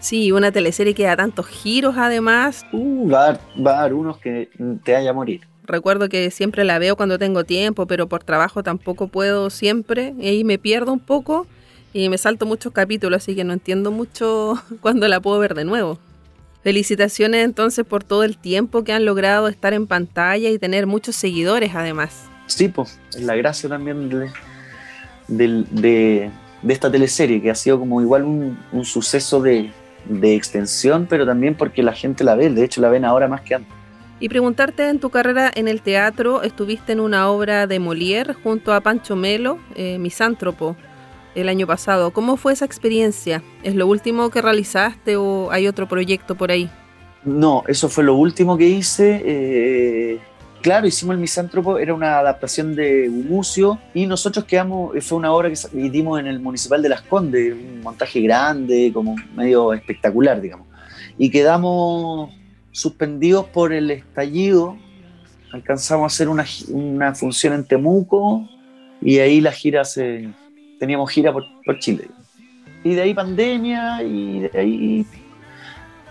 Sí, 0.00 0.30
una 0.32 0.52
teleserie 0.52 0.94
que 0.94 1.04
da 1.04 1.16
tantos 1.16 1.46
giros 1.46 1.96
además. 1.96 2.64
Uh, 2.72 3.10
va, 3.10 3.18
a 3.20 3.26
dar, 3.32 3.40
va 3.66 3.78
a 3.78 3.82
dar 3.82 3.94
unos 3.94 4.18
que 4.18 4.50
te 4.84 4.92
vaya 4.92 5.10
a 5.10 5.12
morir. 5.12 5.42
Recuerdo 5.64 6.08
que 6.08 6.30
siempre 6.30 6.64
la 6.64 6.78
veo 6.78 6.96
cuando 6.96 7.18
tengo 7.18 7.42
tiempo, 7.44 7.86
pero 7.86 8.06
por 8.08 8.22
trabajo 8.22 8.62
tampoco 8.62 9.08
puedo 9.08 9.50
siempre. 9.50 10.14
Y 10.20 10.28
ahí 10.28 10.44
me 10.44 10.58
pierdo 10.58 10.92
un 10.92 11.00
poco 11.00 11.46
y 11.92 12.08
me 12.08 12.18
salto 12.18 12.46
muchos 12.46 12.72
capítulos, 12.72 13.22
así 13.22 13.34
que 13.34 13.42
no 13.42 13.52
entiendo 13.52 13.90
mucho 13.90 14.54
cuándo 14.80 15.08
la 15.08 15.18
puedo 15.20 15.38
ver 15.40 15.54
de 15.54 15.64
nuevo. 15.64 15.98
Felicitaciones 16.70 17.44
entonces 17.44 17.84
por 17.86 18.02
todo 18.02 18.24
el 18.24 18.36
tiempo 18.36 18.82
que 18.82 18.92
han 18.92 19.04
logrado 19.04 19.46
estar 19.46 19.72
en 19.72 19.86
pantalla 19.86 20.50
y 20.50 20.58
tener 20.58 20.88
muchos 20.88 21.14
seguidores 21.14 21.76
además. 21.76 22.24
Sí, 22.48 22.66
pues, 22.66 22.98
es 23.14 23.22
la 23.22 23.36
gracia 23.36 23.68
también 23.68 24.08
de- 24.08 24.28
de 25.28 26.30
esta 26.66 26.90
teleserie, 26.90 27.40
que 27.40 27.52
ha 27.52 27.54
sido 27.54 27.78
como 27.78 28.00
igual 28.00 28.24
un, 28.24 28.58
un 28.72 28.84
suceso 28.84 29.40
de, 29.40 29.70
de 30.06 30.34
extensión, 30.34 31.06
pero 31.08 31.24
también 31.24 31.54
porque 31.54 31.84
la 31.84 31.92
gente 31.92 32.24
la 32.24 32.34
ve, 32.34 32.50
de 32.50 32.64
hecho 32.64 32.80
la 32.80 32.88
ven 32.88 33.04
ahora 33.04 33.28
más 33.28 33.42
que 33.42 33.54
antes. 33.54 33.72
Y 34.18 34.28
preguntarte 34.28 34.88
en 34.88 34.98
tu 34.98 35.10
carrera 35.10 35.52
en 35.54 35.68
el 35.68 35.82
teatro, 35.82 36.42
estuviste 36.42 36.90
en 36.90 36.98
una 36.98 37.28
obra 37.30 37.68
de 37.68 37.78
Molière 37.78 38.34
junto 38.42 38.74
a 38.74 38.80
Pancho 38.80 39.14
Melo, 39.14 39.60
eh, 39.76 39.98
Misántropo, 40.00 40.76
el 41.36 41.48
año 41.48 41.66
pasado. 41.66 42.10
¿Cómo 42.10 42.36
fue 42.36 42.52
esa 42.52 42.64
experiencia? 42.64 43.42
¿Es 43.62 43.74
lo 43.74 43.86
último 43.86 44.30
que 44.30 44.42
realizaste 44.42 45.16
o 45.16 45.50
hay 45.50 45.68
otro 45.68 45.86
proyecto 45.86 46.34
por 46.34 46.50
ahí? 46.50 46.68
No, 47.24 47.62
eso 47.68 47.88
fue 47.88 48.04
lo 48.04 48.14
último 48.14 48.56
que 48.56 48.66
hice. 48.66 49.22
eh, 49.24 50.20
claro, 50.62 50.86
hicimos 50.86 51.14
el 51.14 51.20
Misántropo, 51.20 51.78
era 51.78 51.94
una 51.94 52.18
adaptación 52.18 52.74
de 52.74 53.08
Gumucio 53.08 53.78
y 53.94 54.06
nosotros 54.06 54.44
quedamos, 54.46 54.92
fue 55.04 55.18
una 55.18 55.32
obra 55.32 55.48
que 55.48 55.54
hicimos 55.54 56.18
en 56.18 56.26
el 56.26 56.40
Municipal 56.40 56.82
de 56.82 56.88
Las 56.88 57.02
Condes, 57.02 57.52
un 57.52 57.82
montaje 57.82 58.20
grande, 58.20 58.90
como 58.92 59.14
medio 59.36 59.72
espectacular, 59.72 60.40
digamos. 60.40 60.66
Y 61.18 61.30
quedamos 61.30 62.30
suspendidos 62.72 63.46
por 63.46 63.72
el 63.72 63.90
estallido, 63.90 64.76
alcanzamos 65.52 66.04
a 66.04 66.06
hacer 66.12 66.28
una, 66.28 66.44
una 66.68 67.14
función 67.14 67.52
en 67.54 67.64
Temuco 67.64 68.48
y 69.00 69.18
ahí 69.18 69.40
la 69.40 69.52
gira 69.52 69.84
se... 69.84 70.28
teníamos 70.78 71.10
gira 71.10 71.32
por, 71.32 71.44
por 71.64 71.78
Chile. 71.78 72.08
Y 72.84 72.94
de 72.94 73.02
ahí 73.02 73.14
pandemia 73.14 74.02
y 74.02 74.40
de 74.40 74.58
ahí 74.58 75.06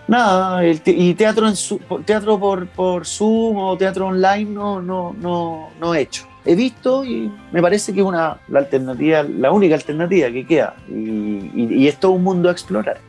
nada, 0.07 0.61
y 0.67 1.13
teatro 1.13 1.47
en 1.47 1.55
su- 1.55 1.79
teatro 2.05 2.39
por, 2.39 2.67
por 2.67 3.05
Zoom 3.05 3.57
o 3.57 3.77
teatro 3.77 4.07
online 4.07 4.51
no, 4.51 4.81
no, 4.81 5.15
no, 5.19 5.69
no 5.79 5.95
he 5.95 6.01
hecho. 6.01 6.27
He 6.45 6.53
visto 6.53 7.03
y 7.03 7.31
me 7.51 7.61
parece 7.61 7.91
que 7.91 8.01
es 8.01 8.05
una, 8.05 8.37
la 8.49 8.59
alternativa, 8.59 9.23
la 9.23 9.51
única 9.51 9.73
alternativa 9.75 10.29
que 10.29 10.45
queda. 10.45 10.75
Y 10.87 11.87
es 11.87 11.99
todo 11.99 12.11
un 12.11 12.23
mundo 12.23 12.49
a 12.49 12.51
explorar. 12.51 12.99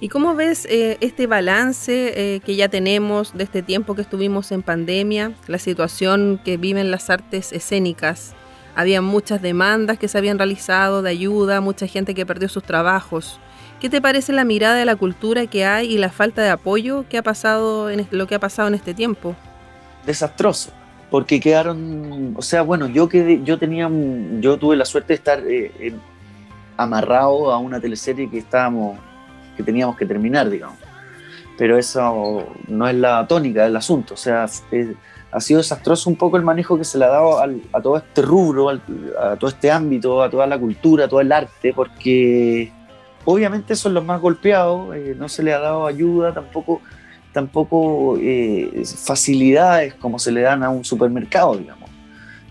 ¿Y 0.00 0.08
cómo 0.10 0.34
ves 0.34 0.66
eh, 0.68 0.98
este 1.00 1.26
balance 1.26 2.12
eh, 2.34 2.40
que 2.40 2.56
ya 2.56 2.68
tenemos 2.68 3.32
de 3.32 3.44
este 3.44 3.62
tiempo 3.62 3.94
que 3.94 4.02
estuvimos 4.02 4.52
en 4.52 4.60
pandemia, 4.60 5.32
la 5.46 5.58
situación 5.58 6.38
que 6.44 6.58
viven 6.58 6.90
las 6.90 7.08
artes 7.08 7.52
escénicas? 7.52 8.34
Había 8.74 9.00
muchas 9.02 9.40
demandas 9.40 9.98
que 9.98 10.08
se 10.08 10.18
habían 10.18 10.38
realizado 10.38 11.02
de 11.02 11.10
ayuda, 11.10 11.60
mucha 11.60 11.86
gente 11.86 12.14
que 12.14 12.26
perdió 12.26 12.48
sus 12.48 12.62
trabajos. 12.62 13.38
¿Qué 13.80 13.88
te 13.90 14.00
parece 14.00 14.32
la 14.32 14.44
mirada 14.44 14.76
de 14.76 14.84
la 14.84 14.96
cultura 14.96 15.46
que 15.46 15.64
hay 15.64 15.92
y 15.92 15.98
la 15.98 16.10
falta 16.10 16.42
de 16.42 16.50
apoyo 16.50 17.04
que 17.08 17.18
ha 17.18 17.22
pasado 17.22 17.90
en 17.90 18.06
lo 18.10 18.26
que 18.26 18.34
ha 18.34 18.40
pasado 18.40 18.68
en 18.68 18.74
este 18.74 18.94
tiempo? 18.94 19.36
desastroso, 20.04 20.70
porque 21.10 21.40
quedaron, 21.40 22.34
o 22.36 22.42
sea, 22.42 22.62
bueno, 22.62 22.86
yo 22.88 23.08
quedé, 23.08 23.42
yo 23.42 23.58
tenía, 23.58 23.90
yo 24.40 24.58
tuve 24.58 24.76
la 24.76 24.84
suerte 24.84 25.08
de 25.08 25.14
estar 25.14 25.42
eh, 25.46 25.94
amarrado 26.76 27.50
a 27.52 27.58
una 27.58 27.80
teleserie 27.80 28.30
que 28.30 28.38
estábamos, 28.38 28.98
que 29.56 29.62
teníamos 29.62 29.96
que 29.96 30.06
terminar, 30.06 30.50
digamos. 30.50 30.78
Pero 31.56 31.78
eso 31.78 32.48
no 32.66 32.88
es 32.88 32.96
la 32.96 33.26
tónica 33.28 33.62
del 33.62 33.76
asunto, 33.76 34.14
o 34.14 34.16
sea, 34.16 34.46
ha 35.34 35.40
sido 35.40 35.58
desastroso 35.58 36.08
un 36.08 36.16
poco 36.16 36.36
el 36.36 36.44
manejo 36.44 36.78
que 36.78 36.84
se 36.84 36.96
le 36.96 37.04
ha 37.06 37.08
dado 37.08 37.40
al- 37.40 37.60
a 37.72 37.80
todo 37.82 37.96
este 37.96 38.22
rubro, 38.22 38.68
a 38.70 39.36
todo 39.36 39.48
este 39.50 39.70
ámbito, 39.70 40.22
a 40.22 40.30
toda 40.30 40.46
la 40.46 40.56
cultura, 40.58 41.06
a 41.06 41.08
todo 41.08 41.20
el 41.20 41.32
arte, 41.32 41.72
porque 41.74 42.70
obviamente 43.24 43.74
son 43.74 43.94
los 43.94 44.04
más 44.04 44.20
golpeados, 44.20 44.94
eh, 44.94 45.14
no 45.18 45.28
se 45.28 45.42
le 45.42 45.52
ha 45.52 45.58
dado 45.58 45.86
ayuda, 45.86 46.32
tampoco 46.32 46.80
tampoco 47.32 48.16
eh, 48.20 48.84
facilidades 48.84 49.94
como 49.94 50.20
se 50.20 50.30
le 50.30 50.42
dan 50.42 50.62
a 50.62 50.70
un 50.70 50.84
supermercado, 50.84 51.56
digamos. 51.56 51.90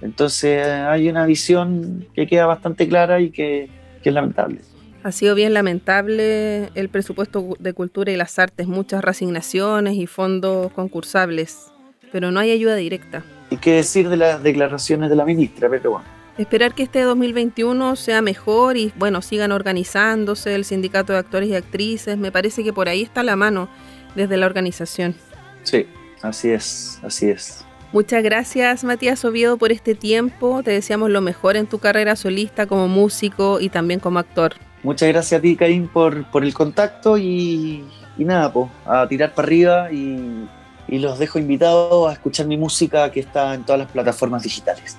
Entonces 0.01 0.65
hay 0.67 1.07
una 1.07 1.25
visión 1.25 2.05
que 2.13 2.27
queda 2.27 2.45
bastante 2.45 2.87
clara 2.89 3.21
y 3.21 3.29
que, 3.31 3.69
que 4.03 4.09
es 4.09 4.13
lamentable. 4.13 4.59
Ha 5.03 5.11
sido 5.13 5.35
bien 5.35 5.53
lamentable 5.53 6.69
el 6.75 6.89
presupuesto 6.89 7.55
de 7.59 7.73
cultura 7.73 8.11
y 8.11 8.17
las 8.17 8.37
artes, 8.39 8.67
muchas 8.67 9.01
resignaciones 9.03 9.95
y 9.95 10.07
fondos 10.07 10.71
concursables, 10.73 11.71
pero 12.13 12.31
no 12.31 12.39
hay 12.39 12.51
ayuda 12.51 12.75
directa. 12.75 13.25
¿Y 13.49 13.57
qué 13.57 13.73
decir 13.73 14.07
de 14.07 14.17
las 14.17 14.41
declaraciones 14.43 15.09
de 15.09 15.15
la 15.15 15.25
ministra? 15.25 15.67
Pero 15.67 15.91
bueno, 15.91 16.05
Esperar 16.37 16.73
que 16.73 16.83
este 16.83 17.01
2021 17.01 17.95
sea 17.95 18.21
mejor 18.21 18.77
y 18.77 18.93
bueno, 18.95 19.21
sigan 19.21 19.51
organizándose 19.51 20.55
el 20.55 20.63
sindicato 20.63 21.13
de 21.13 21.19
actores 21.19 21.49
y 21.49 21.55
actrices, 21.55 22.17
me 22.17 22.31
parece 22.31 22.63
que 22.63 22.71
por 22.71 22.87
ahí 22.87 23.01
está 23.01 23.23
la 23.23 23.35
mano 23.35 23.67
desde 24.15 24.37
la 24.37 24.45
organización. 24.45 25.15
sí, 25.63 25.87
así 26.21 26.49
es, 26.49 26.99
así 27.03 27.29
es. 27.29 27.65
Muchas 27.91 28.23
gracias 28.23 28.83
Matías 28.83 29.23
Oviedo 29.25 29.57
por 29.57 29.71
este 29.71 29.93
tiempo, 29.93 30.63
te 30.63 30.71
deseamos 30.71 31.11
lo 31.11 31.21
mejor 31.21 31.55
en 31.55 31.67
tu 31.67 31.77
carrera 31.77 32.15
solista 32.15 32.65
como 32.65 32.87
músico 32.87 33.59
y 33.59 33.69
también 33.69 33.99
como 33.99 34.17
actor. 34.17 34.53
Muchas 34.81 35.09
gracias 35.09 35.39
a 35.39 35.41
ti, 35.41 35.55
Karim, 35.55 35.87
por, 35.87 36.25
por 36.31 36.43
el 36.43 36.53
contacto 36.53 37.17
y, 37.17 37.83
y 38.17 38.25
nada, 38.25 38.51
pues, 38.51 38.69
a 38.85 39.07
tirar 39.07 39.33
para 39.35 39.45
arriba 39.45 39.91
y, 39.91 40.47
y 40.93 40.99
los 40.99 41.17
dejo 41.17 41.39
invitados 41.39 42.07
a 42.07 42.13
escuchar 42.13 42.45
mi 42.45 42.55
música 42.55 43.11
que 43.11 43.19
está 43.19 43.55
en 43.55 43.63
todas 43.63 43.79
las 43.79 43.91
plataformas 43.91 44.43
digitales. 44.43 44.95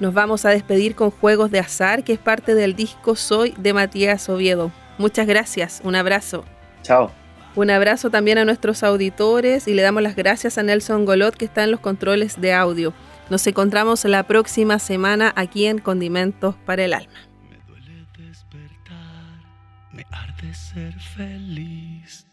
Nos 0.00 0.12
vamos 0.12 0.44
a 0.44 0.50
despedir 0.50 0.96
con 0.96 1.12
Juegos 1.12 1.52
de 1.52 1.60
Azar, 1.60 2.02
que 2.02 2.14
es 2.14 2.18
parte 2.18 2.56
del 2.56 2.74
disco 2.74 3.14
Soy 3.14 3.54
de 3.56 3.72
Matías 3.72 4.28
Oviedo. 4.28 4.72
Muchas 4.98 5.28
gracias, 5.28 5.80
un 5.84 5.94
abrazo. 5.94 6.44
Chao. 6.82 7.12
Un 7.54 7.70
abrazo 7.70 8.10
también 8.10 8.38
a 8.38 8.44
nuestros 8.44 8.82
auditores 8.82 9.68
y 9.68 9.74
le 9.74 9.82
damos 9.82 10.02
las 10.02 10.16
gracias 10.16 10.58
a 10.58 10.64
Nelson 10.64 11.04
Golot 11.04 11.36
que 11.36 11.44
está 11.44 11.62
en 11.62 11.70
los 11.70 11.78
controles 11.78 12.40
de 12.40 12.52
audio. 12.52 12.92
Nos 13.30 13.46
encontramos 13.46 14.04
la 14.04 14.24
próxima 14.24 14.80
semana 14.80 15.32
aquí 15.36 15.66
en 15.66 15.78
Condimentos 15.78 16.56
para 16.66 16.84
el 16.84 16.92
Alma. 16.92 17.20
Me 17.48 17.58
duele 17.68 18.04
despertar, 18.18 19.44
me 19.92 20.04
arde 20.10 20.52
ser 20.52 20.98
feliz. 20.98 22.26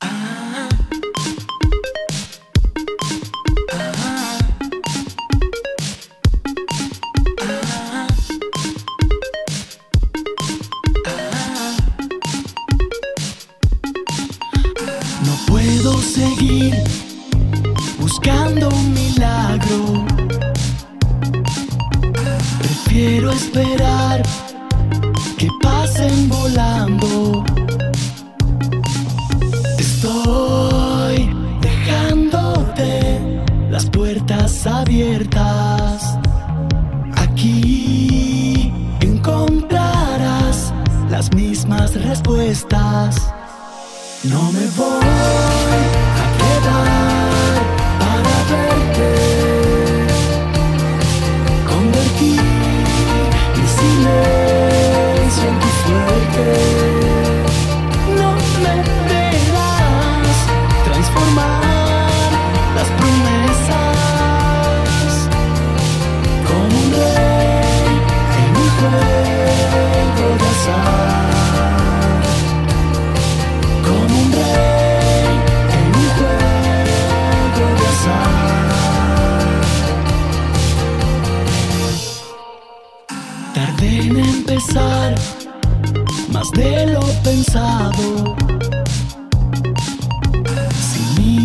Ah, 0.00 0.68
seguir 16.02 16.74
buscando 17.98 18.68
un 18.68 18.92
milagro. 18.92 20.04
Prefiero 22.58 23.30
esperar 23.30 24.22
que 25.38 25.48
pasen 25.62 26.28
volando. 26.28 27.44
Estoy 29.78 31.30
dejándote 31.60 33.20
las 33.70 33.88
puertas 33.88 34.66
abiertas. 34.66 36.18
Aquí 37.16 38.72
encontrarás 39.00 40.72
las 41.10 41.32
mismas 41.34 41.94
respuestas. 41.94 43.32
No 44.24 44.52
me 44.52 44.66
voy 44.76 45.01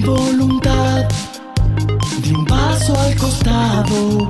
voluntad, 0.07 1.05
di 2.21 2.31
un 2.31 2.45
paso 2.45 2.97
al 2.97 3.13
costado. 3.15 4.29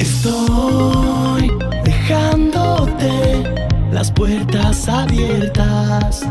Estoy 0.00 1.52
dejándote 1.84 3.44
las 3.92 4.10
puertas 4.10 4.88
abiertas. 4.88 6.22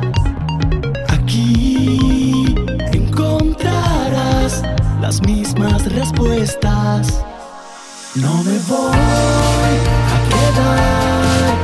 Aquí 1.09 2.55
encontrarás 2.91 4.64
las 4.99 5.22
mismas 5.22 5.86
respuestas. 5.93 7.24
No 8.16 8.43
me 8.43 8.57
voy 8.68 9.74
a 10.14 10.18
quedar 10.30 11.62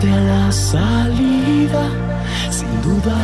llevarte 0.00 0.12
a 0.12 0.20
la 0.20 0.52
salida 0.52 1.88
sin 2.50 2.82
dudar. 2.82 3.14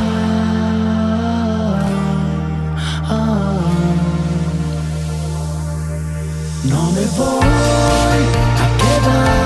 Ah. 3.08 3.58
No 6.64 6.90
me 6.92 7.04
voy 7.16 8.22
a 8.58 8.68
quedar. 8.78 9.45